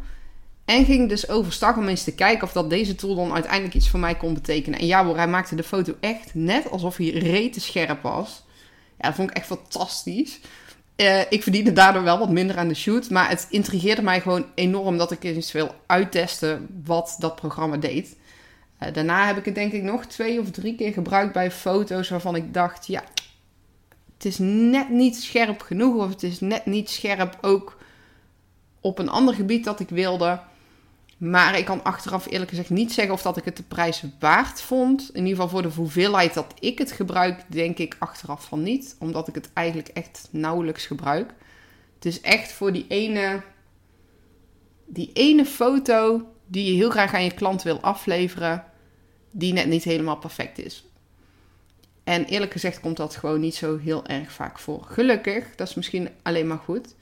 En 0.65 0.85
ging 0.85 1.09
dus 1.09 1.29
overstag 1.29 1.77
om 1.77 1.87
eens 1.87 2.03
te 2.03 2.15
kijken 2.15 2.43
of 2.43 2.51
dat 2.51 2.69
deze 2.69 2.95
tool 2.95 3.15
dan 3.15 3.33
uiteindelijk 3.33 3.73
iets 3.73 3.89
voor 3.89 3.99
mij 3.99 4.15
kon 4.15 4.33
betekenen. 4.33 4.79
En 4.79 4.85
ja 4.85 5.05
hoor, 5.05 5.15
hij 5.15 5.27
maakte 5.27 5.55
de 5.55 5.63
foto 5.63 5.95
echt 5.99 6.33
net 6.33 6.71
alsof 6.71 6.97
hij 6.97 7.09
rete 7.09 7.59
scherp 7.59 8.01
was. 8.01 8.43
Ja, 8.97 9.07
dat 9.07 9.15
vond 9.15 9.29
ik 9.29 9.35
echt 9.35 9.45
fantastisch. 9.45 10.39
Uh, 10.97 11.19
ik 11.29 11.43
verdiende 11.43 11.73
daardoor 11.73 12.03
wel 12.03 12.19
wat 12.19 12.29
minder 12.29 12.57
aan 12.57 12.67
de 12.67 12.73
shoot. 12.73 13.09
Maar 13.09 13.29
het 13.29 13.47
intrigeerde 13.49 14.01
mij 14.01 14.21
gewoon 14.21 14.45
enorm 14.55 14.97
dat 14.97 15.11
ik 15.11 15.23
eens 15.23 15.51
wil 15.51 15.75
uittesten 15.85 16.67
wat 16.85 17.15
dat 17.19 17.35
programma 17.35 17.77
deed. 17.77 18.15
Uh, 18.83 18.93
daarna 18.93 19.27
heb 19.27 19.37
ik 19.37 19.45
het 19.45 19.55
denk 19.55 19.71
ik 19.71 19.83
nog 19.83 20.05
twee 20.05 20.39
of 20.39 20.51
drie 20.51 20.75
keer 20.75 20.93
gebruikt 20.93 21.33
bij 21.33 21.51
foto's 21.51 22.09
waarvan 22.09 22.35
ik 22.35 22.53
dacht, 22.53 22.87
ja, 22.87 23.03
het 24.13 24.25
is 24.25 24.37
net 24.39 24.89
niet 24.89 25.15
scherp 25.15 25.61
genoeg 25.61 25.95
of 26.03 26.09
het 26.09 26.23
is 26.23 26.39
net 26.39 26.65
niet 26.65 26.89
scherp 26.89 27.37
ook 27.41 27.77
op 28.81 28.99
een 28.99 29.09
ander 29.09 29.33
gebied 29.33 29.63
dat 29.63 29.79
ik 29.79 29.89
wilde. 29.89 30.39
Maar 31.17 31.57
ik 31.57 31.65
kan 31.65 31.83
achteraf 31.83 32.31
eerlijk 32.31 32.49
gezegd 32.49 32.69
niet 32.69 32.93
zeggen 32.93 33.13
of 33.13 33.21
dat 33.21 33.37
ik 33.37 33.45
het 33.45 33.57
de 33.57 33.63
prijs 33.63 34.03
waard 34.19 34.61
vond. 34.61 35.09
In 35.13 35.25
ieder 35.25 35.29
geval 35.29 35.49
voor 35.49 35.61
de 35.61 35.75
hoeveelheid 35.75 36.33
dat 36.33 36.53
ik 36.59 36.77
het 36.77 36.91
gebruik, 36.91 37.43
denk 37.47 37.77
ik 37.77 37.95
achteraf 37.99 38.45
van 38.45 38.63
niet. 38.63 38.95
Omdat 38.99 39.27
ik 39.27 39.35
het 39.35 39.49
eigenlijk 39.53 39.87
echt 39.87 40.27
nauwelijks 40.31 40.85
gebruik. 40.85 41.33
Het 41.95 42.05
is 42.05 42.21
echt 42.21 42.51
voor 42.51 42.71
die 42.71 42.85
ene, 42.87 43.41
die 44.85 45.09
ene 45.13 45.45
foto 45.45 46.25
die 46.47 46.65
je 46.65 46.73
heel 46.73 46.89
graag 46.89 47.13
aan 47.13 47.23
je 47.23 47.33
klant 47.33 47.63
wil 47.63 47.81
afleveren, 47.81 48.63
die 49.37 49.53
net 49.53 49.67
niet 49.67 49.83
helemaal 49.83 50.17
perfect 50.17 50.59
is. 50.59 50.85
En 52.03 52.25
eerlijk 52.25 52.51
gezegd 52.51 52.79
komt 52.79 52.97
dat 52.97 53.15
gewoon 53.15 53.39
niet 53.39 53.55
zo 53.55 53.77
heel 53.77 54.05
erg 54.05 54.31
vaak 54.31 54.59
voor. 54.59 54.83
Gelukkig, 54.83 55.55
dat 55.55 55.67
is 55.67 55.75
misschien 55.75 56.09
alleen 56.21 56.47
maar 56.47 56.57
goed. 56.57 56.95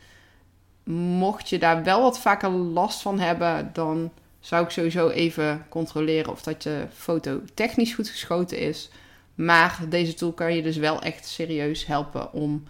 Mocht 1.19 1.49
je 1.49 1.59
daar 1.59 1.83
wel 1.83 2.01
wat 2.01 2.19
vaker 2.19 2.49
last 2.49 3.01
van 3.01 3.19
hebben, 3.19 3.69
dan 3.73 4.11
zou 4.39 4.63
ik 4.63 4.69
sowieso 4.69 5.09
even 5.09 5.65
controleren 5.69 6.31
of 6.31 6.41
dat 6.41 6.63
je 6.63 6.85
foto 6.93 7.41
technisch 7.53 7.93
goed 7.93 8.09
geschoten 8.09 8.57
is. 8.57 8.89
Maar 9.35 9.79
deze 9.89 10.13
tool 10.13 10.31
kan 10.31 10.55
je 10.55 10.61
dus 10.61 10.77
wel 10.77 11.01
echt 11.01 11.27
serieus 11.27 11.85
helpen 11.85 12.33
om 12.33 12.63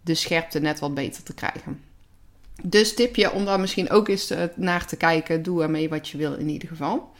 de 0.00 0.14
scherpte 0.14 0.60
net 0.60 0.78
wat 0.78 0.94
beter 0.94 1.22
te 1.22 1.34
krijgen. 1.34 1.80
Dus 2.62 2.94
tipje 2.94 3.32
om 3.32 3.44
daar 3.44 3.60
misschien 3.60 3.90
ook 3.90 4.08
eens 4.08 4.32
naar 4.54 4.86
te 4.86 4.96
kijken. 4.96 5.42
Doe 5.42 5.62
ermee 5.62 5.88
wat 5.88 6.08
je 6.08 6.18
wil 6.18 6.34
in 6.34 6.48
ieder 6.48 6.68
geval. 6.68 7.12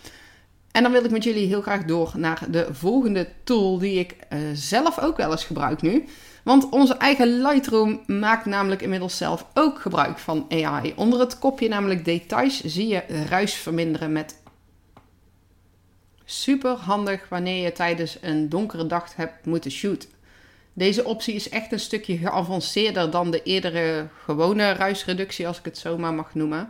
En 0.72 0.82
dan 0.82 0.92
wil 0.92 1.04
ik 1.04 1.10
met 1.10 1.24
jullie 1.24 1.46
heel 1.46 1.62
graag 1.62 1.84
door 1.84 2.12
naar 2.16 2.44
de 2.50 2.66
volgende 2.70 3.28
tool 3.44 3.78
die 3.78 3.98
ik 3.98 4.16
uh, 4.32 4.38
zelf 4.54 4.98
ook 4.98 5.16
wel 5.16 5.30
eens 5.30 5.44
gebruik 5.44 5.82
nu. 5.82 6.04
Want 6.42 6.68
onze 6.68 6.94
eigen 6.94 7.42
Lightroom 7.42 8.00
maakt 8.06 8.44
namelijk 8.46 8.82
inmiddels 8.82 9.16
zelf 9.16 9.46
ook 9.54 9.80
gebruik 9.80 10.18
van 10.18 10.46
AI. 10.48 10.92
Onder 10.96 11.20
het 11.20 11.38
kopje 11.38 11.68
namelijk 11.68 12.04
details 12.04 12.64
zie 12.64 12.88
je 12.88 13.24
ruis 13.28 13.54
verminderen 13.54 14.12
met 14.12 14.36
super 16.24 16.70
handig 16.70 17.28
wanneer 17.28 17.62
je 17.62 17.72
tijdens 17.72 18.18
een 18.20 18.48
donkere 18.48 18.86
dag 18.86 19.16
hebt 19.16 19.46
moeten 19.46 19.70
shooten. 19.70 20.08
Deze 20.72 21.04
optie 21.04 21.34
is 21.34 21.48
echt 21.48 21.72
een 21.72 21.80
stukje 21.80 22.16
geavanceerder 22.16 23.10
dan 23.10 23.30
de 23.30 23.42
eerdere 23.42 24.08
gewone 24.24 24.72
ruisreductie, 24.72 25.46
als 25.46 25.58
ik 25.58 25.64
het 25.64 25.78
zo 25.78 25.98
maar 25.98 26.14
mag 26.14 26.34
noemen. 26.34 26.68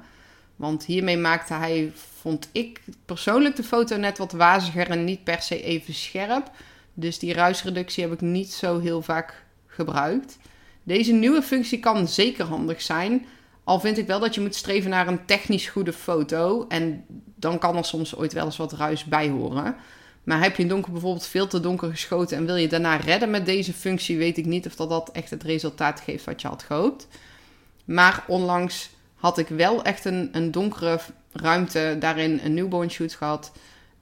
Want 0.56 0.84
hiermee 0.84 1.16
maakte 1.16 1.54
hij, 1.54 1.92
vond 2.20 2.48
ik 2.52 2.80
persoonlijk, 3.04 3.56
de 3.56 3.62
foto 3.62 3.96
net 3.96 4.18
wat 4.18 4.32
waziger 4.32 4.90
en 4.90 5.04
niet 5.04 5.24
per 5.24 5.42
se 5.42 5.62
even 5.62 5.94
scherp. 5.94 6.50
Dus 6.94 7.18
die 7.18 7.32
ruisreductie 7.32 8.02
heb 8.02 8.12
ik 8.12 8.20
niet 8.20 8.52
zo 8.52 8.78
heel 8.78 9.02
vaak 9.02 9.44
gebruikt. 9.66 10.38
Deze 10.82 11.12
nieuwe 11.12 11.42
functie 11.42 11.80
kan 11.80 12.08
zeker 12.08 12.44
handig 12.44 12.82
zijn. 12.82 13.26
Al 13.64 13.80
vind 13.80 13.98
ik 13.98 14.06
wel 14.06 14.20
dat 14.20 14.34
je 14.34 14.40
moet 14.40 14.54
streven 14.54 14.90
naar 14.90 15.08
een 15.08 15.24
technisch 15.24 15.68
goede 15.68 15.92
foto. 15.92 16.64
En 16.68 17.04
dan 17.34 17.58
kan 17.58 17.76
er 17.76 17.84
soms 17.84 18.16
ooit 18.16 18.32
wel 18.32 18.44
eens 18.44 18.56
wat 18.56 18.72
ruis 18.72 19.04
bij 19.04 19.28
horen. 19.28 19.76
Maar 20.24 20.42
heb 20.42 20.56
je 20.56 20.62
een 20.62 20.68
donker 20.68 20.92
bijvoorbeeld 20.92 21.26
veel 21.26 21.46
te 21.46 21.60
donker 21.60 21.90
geschoten 21.90 22.36
en 22.36 22.46
wil 22.46 22.56
je 22.56 22.68
daarna 22.68 22.96
redden 22.96 23.30
met 23.30 23.46
deze 23.46 23.72
functie, 23.72 24.18
weet 24.18 24.38
ik 24.38 24.44
niet 24.44 24.66
of 24.66 24.76
dat, 24.76 24.88
dat 24.88 25.10
echt 25.12 25.30
het 25.30 25.42
resultaat 25.42 26.00
geeft 26.00 26.24
wat 26.24 26.40
je 26.40 26.48
had 26.48 26.62
gehoopt. 26.62 27.08
Maar 27.84 28.24
onlangs 28.26 28.90
had 29.22 29.38
ik 29.38 29.48
wel 29.48 29.82
echt 29.82 30.04
een, 30.04 30.28
een 30.32 30.50
donkere 30.50 31.00
ruimte 31.32 31.96
daarin 31.98 32.40
een 32.44 32.54
newborn 32.54 32.90
shoot 32.90 33.14
gehad. 33.14 33.52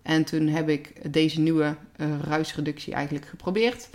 En 0.02 0.24
toen 0.24 0.48
heb 0.48 0.68
ik 0.68 1.12
deze 1.12 1.40
nieuwe 1.40 1.76
uh, 1.96 2.06
ruisreductie 2.20 2.94
eigenlijk 2.94 3.26
geprobeerd. 3.26 3.88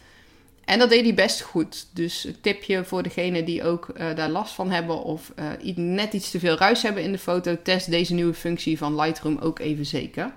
En 0.65 0.79
dat 0.79 0.89
deed 0.89 1.03
hij 1.03 1.13
best 1.13 1.41
goed. 1.41 1.88
Dus 1.94 2.27
tipje 2.41 2.84
voor 2.84 3.03
degene 3.03 3.44
die 3.44 3.63
ook 3.63 3.88
uh, 3.98 4.15
daar 4.15 4.29
last 4.29 4.53
van 4.53 4.72
hebben 4.72 5.03
of 5.03 5.34
uh, 5.63 5.75
net 5.75 6.13
iets 6.13 6.32
te 6.32 6.39
veel 6.39 6.58
ruis 6.58 6.82
hebben 6.82 7.03
in 7.03 7.12
de 7.12 7.17
foto, 7.17 7.58
test 7.62 7.89
deze 7.89 8.13
nieuwe 8.13 8.34
functie 8.34 8.77
van 8.77 8.96
Lightroom 8.96 9.38
ook 9.38 9.60
even 9.60 9.86
zeker. 9.86 10.32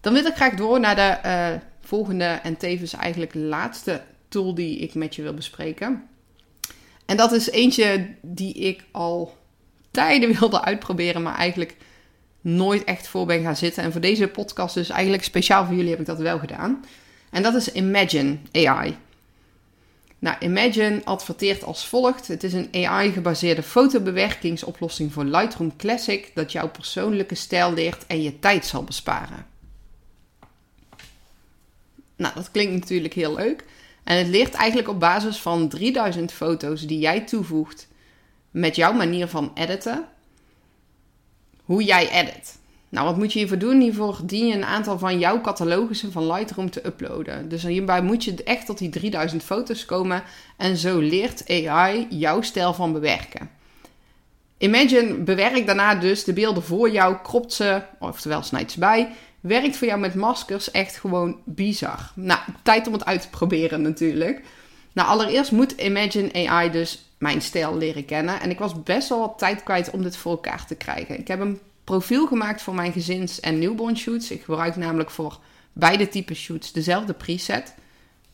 Dan 0.00 0.12
wil 0.12 0.26
ik 0.26 0.34
graag 0.34 0.54
door 0.54 0.80
naar 0.80 0.96
de 0.96 1.60
volgende 1.80 2.24
en 2.24 2.56
tevens 2.56 2.92
eigenlijk 2.92 3.34
laatste 3.34 4.02
tool 4.28 4.54
die 4.54 4.78
ik 4.78 4.94
met 4.94 5.14
je 5.14 5.22
wil 5.22 5.34
bespreken. 5.34 6.08
En 7.06 7.16
dat 7.16 7.32
is 7.32 7.50
eentje 7.50 8.14
die 8.22 8.54
ik 8.54 8.84
al 8.90 9.37
tijden 9.98 10.32
wilde 10.38 10.64
uitproberen, 10.64 11.22
maar 11.22 11.36
eigenlijk 11.36 11.76
nooit 12.40 12.84
echt 12.84 13.08
voor 13.08 13.26
ben 13.26 13.42
gaan 13.42 13.56
zitten. 13.56 13.82
En 13.82 13.92
voor 13.92 14.00
deze 14.00 14.28
podcast, 14.28 14.74
dus 14.74 14.88
eigenlijk 14.88 15.24
speciaal 15.24 15.64
voor 15.64 15.74
jullie, 15.74 15.90
heb 15.90 16.00
ik 16.00 16.06
dat 16.06 16.18
wel 16.18 16.38
gedaan. 16.38 16.84
En 17.30 17.42
dat 17.42 17.54
is 17.54 17.72
Imagine 17.72 18.36
AI. 18.52 18.96
Nou, 20.18 20.36
Imagine 20.40 21.00
adverteert 21.04 21.64
als 21.64 21.86
volgt: 21.86 22.28
Het 22.28 22.44
is 22.44 22.52
een 22.52 22.68
AI-gebaseerde 22.72 23.62
fotobewerkingsoplossing 23.62 25.12
voor 25.12 25.24
Lightroom 25.24 25.76
Classic 25.76 26.30
dat 26.34 26.52
jouw 26.52 26.68
persoonlijke 26.68 27.34
stijl 27.34 27.72
leert 27.72 28.06
en 28.06 28.22
je 28.22 28.38
tijd 28.38 28.66
zal 28.66 28.84
besparen. 28.84 29.46
Nou, 32.16 32.34
dat 32.34 32.50
klinkt 32.50 32.72
natuurlijk 32.72 33.14
heel 33.14 33.34
leuk. 33.34 33.64
En 34.04 34.16
het 34.16 34.26
leert 34.26 34.54
eigenlijk 34.54 34.88
op 34.88 35.00
basis 35.00 35.36
van 35.36 35.68
3000 35.68 36.32
foto's 36.32 36.86
die 36.86 36.98
jij 36.98 37.20
toevoegt 37.20 37.88
met 38.50 38.76
jouw 38.76 38.92
manier 38.92 39.28
van 39.28 39.50
editen, 39.54 40.04
hoe 41.64 41.84
jij 41.84 42.10
edit. 42.10 42.58
Nou, 42.88 43.06
wat 43.06 43.16
moet 43.16 43.32
je 43.32 43.38
hiervoor 43.38 43.58
doen? 43.58 43.80
Hiervoor 43.80 44.20
dien 44.24 44.46
je 44.46 44.54
een 44.54 44.64
aantal 44.64 44.98
van 44.98 45.18
jouw 45.18 45.40
catalogussen 45.40 46.12
van 46.12 46.26
Lightroom 46.26 46.70
te 46.70 46.86
uploaden. 46.86 47.48
Dus 47.48 47.62
hierbij 47.62 48.02
moet 48.02 48.24
je 48.24 48.42
echt 48.44 48.66
tot 48.66 48.78
die 48.78 48.88
3000 48.88 49.42
foto's 49.42 49.84
komen. 49.84 50.22
En 50.56 50.76
zo 50.76 50.98
leert 50.98 51.48
AI 51.48 52.06
jouw 52.10 52.42
stijl 52.42 52.74
van 52.74 52.92
bewerken. 52.92 53.50
Imagine 54.58 55.14
bewerkt 55.14 55.66
daarna 55.66 55.94
dus 55.94 56.24
de 56.24 56.32
beelden 56.32 56.62
voor 56.62 56.90
jou, 56.90 57.16
kropt 57.22 57.52
ze, 57.52 57.82
oftewel 57.98 58.42
snijdt 58.42 58.72
ze 58.72 58.78
bij. 58.78 59.12
Werkt 59.40 59.76
voor 59.76 59.86
jou 59.86 60.00
met 60.00 60.14
maskers 60.14 60.70
echt 60.70 60.96
gewoon 60.96 61.40
bizar. 61.44 62.12
Nou, 62.14 62.40
tijd 62.62 62.86
om 62.86 62.92
het 62.92 63.04
uit 63.04 63.22
te 63.22 63.28
proberen 63.30 63.82
natuurlijk. 63.82 64.42
Nou, 64.92 65.08
allereerst 65.08 65.52
moet 65.52 65.72
Imagine 65.72 66.48
AI 66.48 66.70
dus 66.70 67.07
mijn 67.18 67.42
stijl 67.42 67.76
leren 67.76 68.04
kennen. 68.04 68.40
En 68.40 68.50
ik 68.50 68.58
was 68.58 68.82
best 68.82 69.08
wel 69.08 69.18
wat 69.18 69.38
tijd 69.38 69.62
kwijt 69.62 69.90
om 69.90 70.02
dit 70.02 70.16
voor 70.16 70.32
elkaar 70.32 70.66
te 70.66 70.74
krijgen. 70.74 71.18
Ik 71.18 71.28
heb 71.28 71.40
een 71.40 71.60
profiel 71.84 72.26
gemaakt 72.26 72.62
voor 72.62 72.74
mijn 72.74 72.92
gezins- 72.92 73.40
en 73.40 73.58
newborn 73.58 73.96
shoots. 73.96 74.30
Ik 74.30 74.42
gebruik 74.42 74.76
namelijk 74.76 75.10
voor 75.10 75.38
beide 75.72 76.08
typen 76.08 76.36
shoots 76.36 76.72
dezelfde 76.72 77.12
preset. 77.12 77.74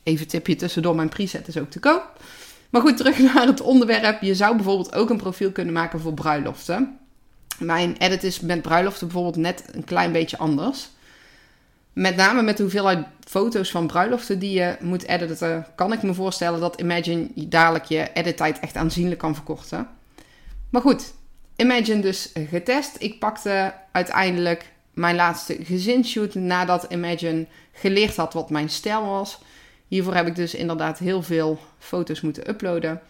Even 0.02 0.28
tipje 0.28 0.56
tussendoor, 0.56 0.94
mijn 0.94 1.08
preset 1.08 1.48
is 1.48 1.58
ook 1.58 1.70
te 1.70 1.78
koop. 1.78 2.22
Maar 2.70 2.82
goed, 2.82 2.96
terug 2.96 3.18
naar 3.34 3.46
het 3.46 3.60
onderwerp. 3.60 4.22
Je 4.22 4.34
zou 4.34 4.54
bijvoorbeeld 4.56 4.94
ook 4.94 5.10
een 5.10 5.16
profiel 5.16 5.52
kunnen 5.52 5.74
maken 5.74 6.00
voor 6.00 6.14
bruiloften. 6.14 6.98
Mijn 7.58 7.96
edit 7.96 8.24
is 8.24 8.40
met 8.40 8.62
bruiloften 8.62 9.06
bijvoorbeeld 9.06 9.36
net 9.36 9.64
een 9.72 9.84
klein 9.84 10.12
beetje 10.12 10.38
anders. 10.38 10.88
Met 11.92 12.16
name 12.16 12.42
met 12.42 12.56
de 12.56 12.62
hoeveelheid 12.62 13.06
foto's 13.34 13.70
van 13.70 13.86
bruiloften 13.86 14.38
die 14.38 14.52
je 14.52 14.76
moet 14.80 15.06
editen, 15.06 15.66
kan 15.74 15.92
ik 15.92 16.02
me 16.02 16.14
voorstellen 16.14 16.60
dat 16.60 16.80
Imagine 16.80 17.28
dadelijk 17.34 17.84
je 17.84 18.10
edittijd 18.12 18.60
echt 18.60 18.76
aanzienlijk 18.76 19.20
kan 19.20 19.34
verkorten. 19.34 19.88
Maar 20.70 20.80
goed, 20.82 21.14
Imagine 21.56 22.00
dus 22.00 22.32
getest. 22.50 22.96
Ik 22.98 23.18
pakte 23.18 23.74
uiteindelijk 23.92 24.72
mijn 24.92 25.16
laatste 25.16 25.56
gezinsshoot 25.62 26.34
nadat 26.34 26.86
Imagine 26.88 27.46
geleerd 27.72 28.16
had 28.16 28.32
wat 28.32 28.50
mijn 28.50 28.70
stijl 28.70 29.06
was. 29.06 29.38
Hiervoor 29.88 30.14
heb 30.14 30.26
ik 30.26 30.36
dus 30.36 30.54
inderdaad 30.54 30.98
heel 30.98 31.22
veel 31.22 31.58
foto's 31.78 32.20
moeten 32.20 32.48
uploaden. 32.48 33.00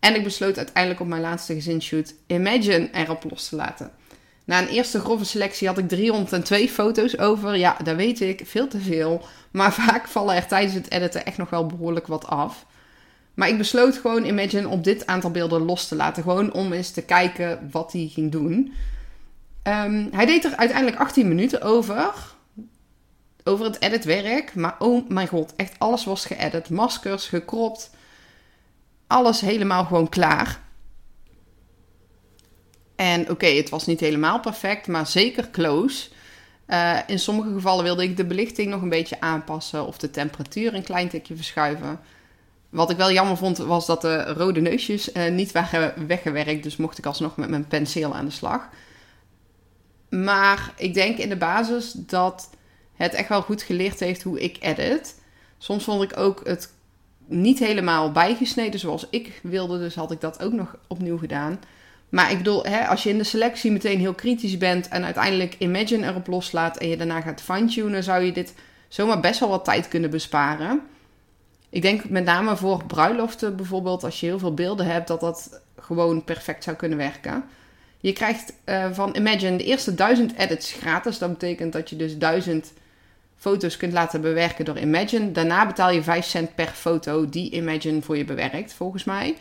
En 0.00 0.14
ik 0.14 0.24
besloot 0.24 0.56
uiteindelijk 0.56 1.00
op 1.00 1.08
mijn 1.08 1.22
laatste 1.22 1.54
gezinsshoot 1.54 2.14
Imagine 2.26 2.90
erop 2.92 3.24
los 3.30 3.48
te 3.48 3.56
laten. 3.56 3.90
Na 4.44 4.62
een 4.62 4.68
eerste 4.68 5.00
grove 5.00 5.24
selectie 5.24 5.68
had 5.68 5.78
ik 5.78 5.88
302 5.88 6.68
foto's 6.68 7.18
over. 7.18 7.56
Ja, 7.56 7.76
dat 7.84 7.96
weet 7.96 8.20
ik, 8.20 8.42
veel 8.44 8.68
te 8.68 8.80
veel. 8.80 9.24
Maar 9.50 9.72
vaak 9.84 10.08
vallen 10.08 10.34
er 10.34 10.46
tijdens 10.46 10.74
het 10.74 10.90
editen 10.90 11.24
echt 11.24 11.36
nog 11.36 11.50
wel 11.50 11.66
behoorlijk 11.66 12.06
wat 12.06 12.26
af. 12.26 12.66
Maar 13.34 13.48
ik 13.48 13.58
besloot 13.58 13.96
gewoon 13.96 14.24
Imagine 14.24 14.68
op 14.68 14.84
dit 14.84 15.06
aantal 15.06 15.30
beelden 15.30 15.64
los 15.64 15.88
te 15.88 15.96
laten. 15.96 16.22
Gewoon 16.22 16.52
om 16.52 16.72
eens 16.72 16.90
te 16.90 17.02
kijken 17.02 17.68
wat 17.70 17.92
hij 17.92 18.10
ging 18.12 18.32
doen. 18.32 18.72
Um, 19.62 20.08
hij 20.12 20.26
deed 20.26 20.44
er 20.44 20.56
uiteindelijk 20.56 21.00
18 21.00 21.28
minuten 21.28 21.62
over. 21.62 22.12
Over 23.44 23.64
het 23.64 23.80
editwerk. 23.80 24.54
Maar 24.54 24.74
oh 24.78 25.08
mijn 25.08 25.28
god, 25.28 25.52
echt 25.56 25.78
alles 25.78 26.04
was 26.04 26.24
geëdit. 26.26 26.70
Maskers, 26.70 27.26
gekropt. 27.26 27.90
Alles 29.06 29.40
helemaal 29.40 29.84
gewoon 29.84 30.08
klaar. 30.08 30.60
En 32.96 33.30
oké, 33.30 33.46
het 33.46 33.68
was 33.68 33.86
niet 33.86 34.00
helemaal 34.00 34.40
perfect, 34.40 34.86
maar 34.86 35.06
zeker 35.06 35.50
close. 35.50 36.08
Uh, 36.68 36.98
in 37.06 37.18
sommige 37.18 37.52
gevallen 37.52 37.84
wilde 37.84 38.02
ik 38.02 38.16
de 38.16 38.24
belichting 38.24 38.68
nog 38.70 38.82
een 38.82 38.88
beetje 38.88 39.20
aanpassen 39.20 39.86
of 39.86 39.98
de 39.98 40.10
temperatuur 40.10 40.74
een 40.74 40.82
klein 40.82 41.08
tikje 41.08 41.36
verschuiven. 41.36 42.00
Wat 42.70 42.90
ik 42.90 42.96
wel 42.96 43.12
jammer 43.12 43.36
vond, 43.36 43.58
was 43.58 43.86
dat 43.86 44.00
de 44.00 44.24
rode 44.24 44.60
neusjes 44.60 45.12
uh, 45.12 45.30
niet 45.30 45.52
waren 45.52 46.06
weggewerkt. 46.06 46.62
Dus 46.62 46.76
mocht 46.76 46.98
ik 46.98 47.06
alsnog 47.06 47.36
met 47.36 47.48
mijn 47.48 47.66
penseel 47.66 48.14
aan 48.14 48.24
de 48.24 48.30
slag. 48.30 48.68
Maar 50.08 50.72
ik 50.76 50.94
denk 50.94 51.18
in 51.18 51.28
de 51.28 51.36
basis 51.36 51.92
dat 51.92 52.50
het 52.94 53.14
echt 53.14 53.28
wel 53.28 53.42
goed 53.42 53.62
geleerd 53.62 54.00
heeft 54.00 54.22
hoe 54.22 54.40
ik 54.40 54.56
edit. 54.60 55.20
Soms 55.58 55.84
vond 55.84 56.02
ik 56.02 56.16
ook 56.18 56.40
het 56.44 56.72
niet 57.26 57.58
helemaal 57.58 58.12
bijgesneden 58.12 58.80
zoals 58.80 59.06
ik 59.10 59.40
wilde. 59.42 59.78
Dus 59.78 59.94
had 59.94 60.10
ik 60.10 60.20
dat 60.20 60.42
ook 60.42 60.52
nog 60.52 60.76
opnieuw 60.86 61.18
gedaan. 61.18 61.60
Maar 62.14 62.30
ik 62.30 62.36
bedoel, 62.36 62.64
hè, 62.64 62.86
als 62.86 63.02
je 63.02 63.08
in 63.08 63.18
de 63.18 63.24
selectie 63.24 63.70
meteen 63.70 63.98
heel 63.98 64.14
kritisch 64.14 64.58
bent 64.58 64.88
en 64.88 65.04
uiteindelijk 65.04 65.54
Imagine 65.58 66.06
erop 66.06 66.26
loslaat 66.26 66.76
en 66.76 66.88
je 66.88 66.96
daarna 66.96 67.20
gaat 67.20 67.40
fine-tunen, 67.40 68.02
zou 68.02 68.22
je 68.22 68.32
dit 68.32 68.54
zomaar 68.88 69.20
best 69.20 69.40
wel 69.40 69.48
wat 69.48 69.64
tijd 69.64 69.88
kunnen 69.88 70.10
besparen. 70.10 70.80
Ik 71.70 71.82
denk 71.82 72.08
met 72.08 72.24
name 72.24 72.56
voor 72.56 72.84
bruiloften 72.86 73.56
bijvoorbeeld, 73.56 74.04
als 74.04 74.20
je 74.20 74.26
heel 74.26 74.38
veel 74.38 74.54
beelden 74.54 74.86
hebt, 74.86 75.08
dat 75.08 75.20
dat 75.20 75.60
gewoon 75.78 76.24
perfect 76.24 76.64
zou 76.64 76.76
kunnen 76.76 76.98
werken. 76.98 77.44
Je 78.00 78.12
krijgt 78.12 78.52
uh, 78.64 78.86
van 78.92 79.16
Imagine 79.16 79.56
de 79.56 79.64
eerste 79.64 79.94
duizend 79.94 80.36
edits 80.36 80.72
gratis. 80.72 81.18
Dat 81.18 81.30
betekent 81.30 81.72
dat 81.72 81.90
je 81.90 81.96
dus 81.96 82.18
duizend 82.18 82.72
foto's 83.36 83.76
kunt 83.76 83.92
laten 83.92 84.20
bewerken 84.20 84.64
door 84.64 84.78
Imagine. 84.78 85.32
Daarna 85.32 85.66
betaal 85.66 85.90
je 85.90 86.02
5 86.02 86.24
cent 86.24 86.54
per 86.54 86.68
foto 86.68 87.28
die 87.28 87.50
Imagine 87.50 88.02
voor 88.02 88.16
je 88.16 88.24
bewerkt, 88.24 88.72
volgens 88.72 89.04
mij. 89.04 89.36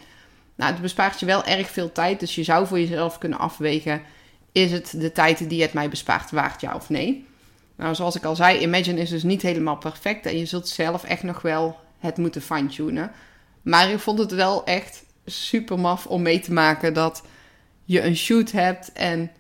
Nou, 0.56 0.72
het 0.72 0.82
bespaart 0.82 1.20
je 1.20 1.26
wel 1.26 1.44
erg 1.44 1.70
veel 1.70 1.92
tijd. 1.92 2.20
Dus 2.20 2.36
je 2.36 2.44
zou 2.44 2.68
voor 2.68 2.80
jezelf 2.80 3.18
kunnen 3.18 3.40
afwegen: 3.40 4.02
is 4.52 4.72
het 4.72 4.94
de 4.98 5.12
tijd 5.12 5.50
die 5.50 5.62
het 5.62 5.74
mij 5.74 5.90
bespaart 5.90 6.32
waard, 6.32 6.62
ja 6.62 6.76
of 6.76 6.90
nee? 6.90 7.26
Nou, 7.76 7.96
zoals 7.96 8.16
ik 8.16 8.24
al 8.24 8.36
zei, 8.36 8.60
Imagine 8.60 9.02
is 9.02 9.10
dus 9.10 9.24
niet 9.24 9.42
helemaal 9.42 9.78
perfect 9.78 10.26
en 10.26 10.38
je 10.38 10.46
zult 10.46 10.68
zelf 10.68 11.04
echt 11.04 11.24
nog 11.24 11.42
wel 11.42 11.80
het 12.00 12.18
moeten 12.18 12.42
fine-tunen. 12.42 13.12
Maar 13.62 13.92
ik 13.92 14.00
vond 14.00 14.20
het 14.20 14.32
wel 14.32 14.66
echt 14.66 15.04
super 15.26 15.80
maf 15.80 16.06
om 16.06 16.22
mee 16.22 16.40
te 16.40 16.54
maken 16.54 16.94
dat 16.94 17.24
je 17.84 18.02
een 18.02 18.16
shoot 18.16 18.52
hebt 18.52 18.92
en 18.92 19.32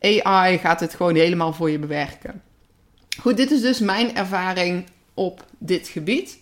AI 0.00 0.58
gaat 0.58 0.80
het 0.80 0.94
gewoon 0.94 1.14
helemaal 1.14 1.52
voor 1.52 1.70
je 1.70 1.78
bewerken. 1.78 2.42
Goed, 3.20 3.36
dit 3.36 3.50
is 3.50 3.60
dus 3.60 3.78
mijn 3.78 4.16
ervaring 4.16 4.86
op 5.14 5.44
dit 5.58 5.88
gebied. 5.88 6.38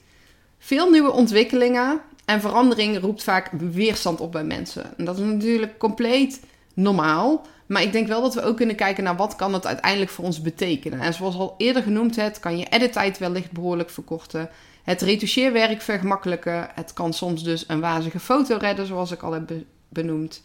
Veel 0.58 0.90
nieuwe 0.90 1.12
ontwikkelingen 1.12 2.00
en 2.26 2.40
verandering 2.40 3.00
roept 3.00 3.22
vaak 3.22 3.50
weerstand 3.52 4.20
op 4.20 4.32
bij 4.32 4.44
mensen. 4.44 4.98
En 4.98 5.04
dat 5.04 5.18
is 5.18 5.24
natuurlijk 5.24 5.78
compleet 5.78 6.40
normaal. 6.74 7.46
Maar 7.66 7.82
ik 7.82 7.92
denk 7.92 8.08
wel 8.08 8.22
dat 8.22 8.34
we 8.34 8.42
ook 8.42 8.56
kunnen 8.56 8.76
kijken 8.76 9.04
naar 9.04 9.16
wat 9.16 9.36
kan 9.36 9.52
het 9.52 9.66
uiteindelijk 9.66 10.10
voor 10.10 10.24
ons 10.24 10.40
betekenen. 10.40 11.00
En 11.00 11.14
zoals 11.14 11.36
al 11.36 11.54
eerder 11.58 11.82
genoemd 11.82 12.16
het, 12.16 12.40
kan 12.40 12.58
je 12.58 12.66
edittijd 12.66 13.18
wellicht 13.18 13.52
behoorlijk 13.52 13.90
verkorten. 13.90 14.50
Het 14.82 15.02
retoucheerwerk 15.02 15.82
vergemakkelijken. 15.82 16.68
Het 16.74 16.92
kan 16.92 17.12
soms 17.12 17.44
dus 17.44 17.64
een 17.68 17.80
wazige 17.80 18.20
foto 18.20 18.56
redden, 18.56 18.86
zoals 18.86 19.10
ik 19.10 19.22
al 19.22 19.32
heb 19.32 19.52
benoemd. 19.88 20.42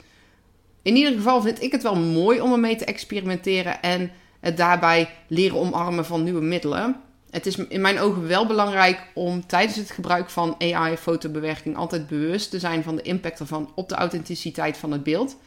In 0.81 0.95
ieder 0.95 1.13
geval 1.13 1.41
vind 1.41 1.61
ik 1.61 1.71
het 1.71 1.83
wel 1.83 1.95
mooi 1.95 2.41
om 2.41 2.51
ermee 2.51 2.75
te 2.75 2.85
experimenteren 2.85 3.81
en 3.81 4.11
het 4.39 4.57
daarbij 4.57 5.09
leren 5.27 5.57
omarmen 5.57 6.05
van 6.05 6.23
nieuwe 6.23 6.41
middelen. 6.41 6.95
Het 7.31 7.45
is 7.45 7.55
in 7.55 7.81
mijn 7.81 7.99
ogen 7.99 8.27
wel 8.27 8.47
belangrijk 8.47 9.07
om 9.13 9.45
tijdens 9.47 9.77
het 9.77 9.91
gebruik 9.91 10.29
van 10.29 10.55
AI-fotobewerking 10.59 11.75
altijd 11.75 12.07
bewust 12.07 12.49
te 12.49 12.59
zijn 12.59 12.83
van 12.83 12.95
de 12.95 13.01
impact 13.01 13.39
ervan 13.39 13.71
op 13.75 13.89
de 13.89 13.95
authenticiteit 13.95 14.77
van 14.77 14.91
het 14.91 15.03
beeld 15.03 15.37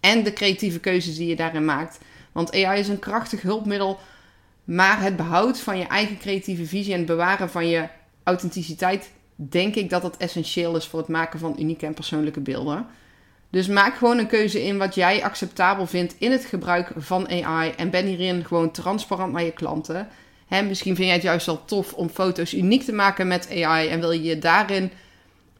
en 0.00 0.22
de 0.22 0.32
creatieve 0.32 0.80
keuzes 0.80 1.16
die 1.16 1.28
je 1.28 1.36
daarin 1.36 1.64
maakt. 1.64 1.98
Want 2.32 2.54
AI 2.54 2.80
is 2.80 2.88
een 2.88 2.98
krachtig 2.98 3.42
hulpmiddel, 3.42 3.98
maar 4.64 5.00
het 5.00 5.16
behoud 5.16 5.60
van 5.60 5.78
je 5.78 5.86
eigen 5.86 6.18
creatieve 6.18 6.66
visie 6.66 6.92
en 6.92 6.98
het 6.98 7.06
bewaren 7.06 7.50
van 7.50 7.68
je 7.68 7.88
authenticiteit, 8.22 9.10
denk 9.36 9.74
ik 9.74 9.90
dat 9.90 10.02
dat 10.02 10.16
essentieel 10.16 10.76
is 10.76 10.86
voor 10.86 10.98
het 10.98 11.08
maken 11.08 11.38
van 11.38 11.56
unieke 11.58 11.86
en 11.86 11.94
persoonlijke 11.94 12.40
beelden. 12.40 12.86
Dus 13.50 13.66
maak 13.68 13.96
gewoon 13.96 14.18
een 14.18 14.26
keuze 14.26 14.64
in 14.64 14.78
wat 14.78 14.94
jij 14.94 15.24
acceptabel 15.24 15.86
vindt 15.86 16.14
in 16.18 16.30
het 16.30 16.44
gebruik 16.44 16.92
van 16.96 17.28
AI 17.28 17.70
en 17.70 17.90
ben 17.90 18.06
hierin 18.06 18.44
gewoon 18.44 18.70
transparant 18.70 19.32
naar 19.32 19.44
je 19.44 19.52
klanten. 19.52 20.08
Hè, 20.46 20.62
misschien 20.62 20.94
vind 20.94 21.06
jij 21.06 21.16
het 21.16 21.24
juist 21.24 21.46
wel 21.46 21.64
tof 21.64 21.92
om 21.92 22.08
foto's 22.08 22.52
uniek 22.52 22.82
te 22.82 22.92
maken 22.92 23.26
met 23.26 23.48
AI 23.50 23.88
en 23.88 24.00
wil 24.00 24.10
je 24.10 24.22
je 24.22 24.38
daarin 24.38 24.90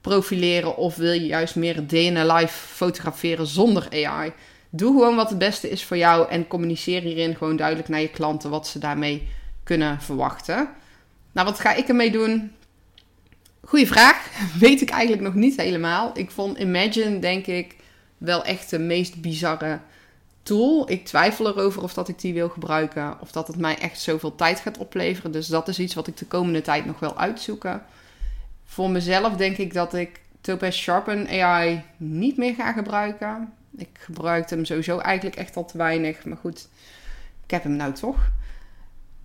profileren 0.01 0.77
of 0.77 0.97
wil 0.97 1.13
je 1.13 1.27
juist 1.27 1.57
meer 1.57 1.87
DNA 1.87 2.35
live 2.35 2.59
fotograferen 2.59 3.47
zonder 3.47 3.89
AI. 3.91 4.33
Doe 4.71 4.93
gewoon 4.93 5.17
wat 5.17 5.29
het 5.29 5.39
beste 5.39 5.71
is 5.71 5.85
voor 5.85 5.97
jou 5.97 6.29
en 6.29 6.47
communiceer 6.47 7.01
hierin 7.01 7.37
gewoon 7.37 7.57
duidelijk 7.57 7.89
naar 7.89 8.01
je 8.01 8.11
klanten 8.11 8.51
wat 8.51 8.69
ze 8.69 8.79
daarmee 8.79 9.29
kunnen 9.63 10.01
verwachten. 10.01 10.69
Nou, 11.33 11.47
wat 11.47 11.61
ga 11.61 11.75
ik 11.75 11.89
ermee 11.89 12.11
doen? 12.11 12.53
Goeie 13.61 13.87
vraag. 13.87 14.29
Weet 14.61 14.81
ik 14.81 14.91
eigenlijk 14.91 15.23
nog 15.23 15.35
niet 15.35 15.57
helemaal. 15.57 16.11
Ik 16.15 16.31
vond 16.31 16.59
Imagine, 16.59 17.19
denk 17.19 17.47
ik, 17.47 17.77
wel 18.19 18.45
echt 18.45 18.71
de 18.71 18.79
meest 18.79 19.21
bizarre 19.21 19.81
tool. 20.45 20.91
Ik 20.91 21.05
twijfel 21.05 21.47
erover 21.47 21.83
of 21.83 21.95
dat 21.95 22.09
ik 22.09 22.21
die 22.21 22.35
wil 22.35 22.49
gebruiken. 22.49 23.17
Of 23.21 23.33
dat 23.33 23.47
het 23.47 23.57
mij 23.57 23.79
echt 23.79 24.01
zoveel 24.01 24.35
tijd 24.35 24.61
gaat 24.61 24.79
opleveren. 24.79 25.33
Dus 25.33 25.47
dat 25.47 25.69
is 25.69 25.79
iets 25.79 25.95
wat 25.95 26.07
ik 26.07 26.17
de 26.17 26.27
komende 26.27 26.63
tijd 26.63 26.85
nog 26.85 26.99
wel 26.99 27.19
uitzoeken. 27.19 27.83
Voor 28.65 28.91
mezelf 28.91 29.37
denk 29.37 29.57
ik 29.57 29.73
dat 29.73 29.95
ik 29.95 30.21
Topaz 30.41 30.77
Sharpen 30.77 31.29
AI 31.29 31.83
niet 31.97 32.37
meer 32.37 32.55
ga 32.55 32.73
gebruiken. 32.73 33.53
Ik 33.77 33.89
gebruikte 33.93 34.55
hem 34.55 34.65
sowieso 34.65 34.99
eigenlijk 34.99 35.37
echt 35.37 35.57
al 35.57 35.65
te 35.65 35.79
weinig. 35.79 36.25
Maar 36.25 36.37
goed, 36.37 36.69
ik 37.45 37.51
heb 37.51 37.63
hem 37.63 37.77
nou 37.77 37.93
toch. 37.93 38.31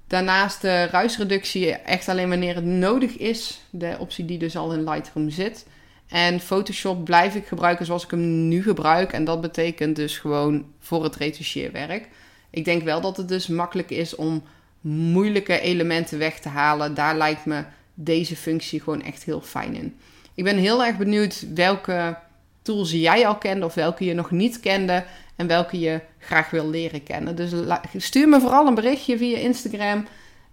Daarnaast 0.07 0.61
de 0.61 0.85
ruisreductie 0.85 1.71
echt 1.71 2.07
alleen 2.09 2.29
wanneer 2.29 2.55
het 2.55 2.65
nodig 2.65 3.17
is. 3.17 3.61
De 3.69 3.95
optie 3.99 4.25
die 4.25 4.37
dus 4.37 4.57
al 4.57 4.73
in 4.73 4.89
Lightroom 4.89 5.29
zit. 5.29 5.65
En 6.09 6.39
Photoshop 6.39 7.05
blijf 7.05 7.35
ik 7.35 7.47
gebruiken 7.47 7.85
zoals 7.85 8.03
ik 8.03 8.11
hem 8.11 8.47
nu 8.47 8.63
gebruik. 8.63 9.11
En 9.13 9.23
dat 9.23 9.41
betekent 9.41 9.95
dus 9.95 10.17
gewoon 10.17 10.65
voor 10.79 11.03
het 11.03 11.15
retoucheerwerk. 11.15 12.07
Ik 12.49 12.65
denk 12.65 12.83
wel 12.83 13.01
dat 13.01 13.17
het 13.17 13.27
dus 13.27 13.47
makkelijk 13.47 13.89
is 13.89 14.15
om 14.15 14.43
moeilijke 14.81 15.59
elementen 15.59 16.17
weg 16.17 16.39
te 16.39 16.49
halen. 16.49 16.93
Daar 16.93 17.17
lijkt 17.17 17.45
me 17.45 17.63
deze 17.93 18.35
functie 18.35 18.81
gewoon 18.81 19.01
echt 19.01 19.23
heel 19.23 19.41
fijn 19.41 19.75
in. 19.75 19.95
Ik 20.33 20.43
ben 20.43 20.57
heel 20.57 20.85
erg 20.85 20.97
benieuwd 20.97 21.45
welke 21.53 22.17
tools 22.61 22.91
jij 22.91 23.27
al 23.27 23.37
kende 23.37 23.65
of 23.65 23.73
welke 23.73 24.05
je 24.05 24.13
nog 24.13 24.31
niet 24.31 24.59
kende 24.59 25.03
en 25.35 25.47
welke 25.47 25.79
je 25.79 25.99
graag 26.19 26.49
wil 26.49 26.69
leren 26.69 27.03
kennen. 27.03 27.35
Dus 27.35 27.53
stuur 27.97 28.29
me 28.29 28.39
vooral 28.39 28.67
een 28.67 28.75
berichtje 28.75 29.17
via 29.17 29.37
Instagram 29.37 30.07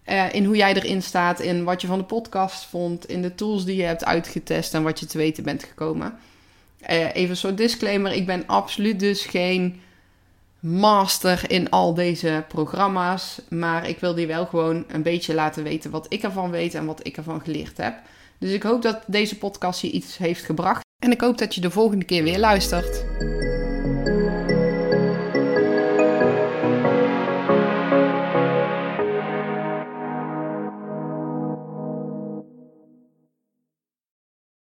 uh, 0.09 0.35
in 0.35 0.45
hoe 0.45 0.57
jij 0.57 0.75
erin 0.75 1.03
staat, 1.03 1.41
in 1.41 1.65
wat 1.65 1.81
je 1.81 1.87
van 1.87 1.99
de 1.99 2.05
podcast 2.05 2.65
vond, 2.65 3.09
in 3.09 3.23
de 3.23 3.35
tools 3.35 3.65
die 3.65 3.77
je 3.77 3.83
hebt 3.83 4.05
uitgetest 4.05 4.75
en 4.75 4.83
wat 4.83 5.01
je 5.01 5.07
te 5.07 5.19
weten 5.19 5.45
bent 5.45 5.65
gekomen. 5.65 6.15
Uh, 6.91 7.15
even 7.15 7.31
een 7.31 7.37
soort 7.37 7.57
disclaimer: 7.57 8.13
ik 8.13 8.27
ben 8.27 8.47
absoluut 8.47 9.01
dus 9.01 9.25
geen 9.25 9.81
master 10.61 11.51
in 11.51 11.71
al 11.71 11.95
deze 11.95 12.45
programma's, 12.49 13.41
maar 13.49 13.89
ik 13.89 13.99
wil 13.99 14.19
je 14.19 14.27
wel 14.27 14.47
gewoon 14.47 14.85
een 14.89 15.03
beetje 15.03 15.35
laten 15.35 15.63
weten 15.63 15.91
wat 15.91 16.07
ik 16.09 16.23
ervan 16.23 16.51
weet 16.51 16.75
en 16.75 16.87
wat 16.87 17.07
ik 17.07 17.17
ervan 17.17 17.41
geleerd 17.41 17.77
heb. 17.77 17.95
Dus 18.39 18.53
ik 18.53 18.63
hoop 18.63 18.83
dat 18.83 19.03
deze 19.07 19.39
podcast 19.39 19.81
je 19.81 19.91
iets 19.91 20.17
heeft 20.17 20.45
gebracht 20.45 20.85
en 21.03 21.11
ik 21.11 21.21
hoop 21.21 21.39
dat 21.39 21.55
je 21.55 21.61
de 21.61 21.71
volgende 21.71 22.05
keer 22.05 22.23
weer 22.23 22.39
luistert. 22.39 23.05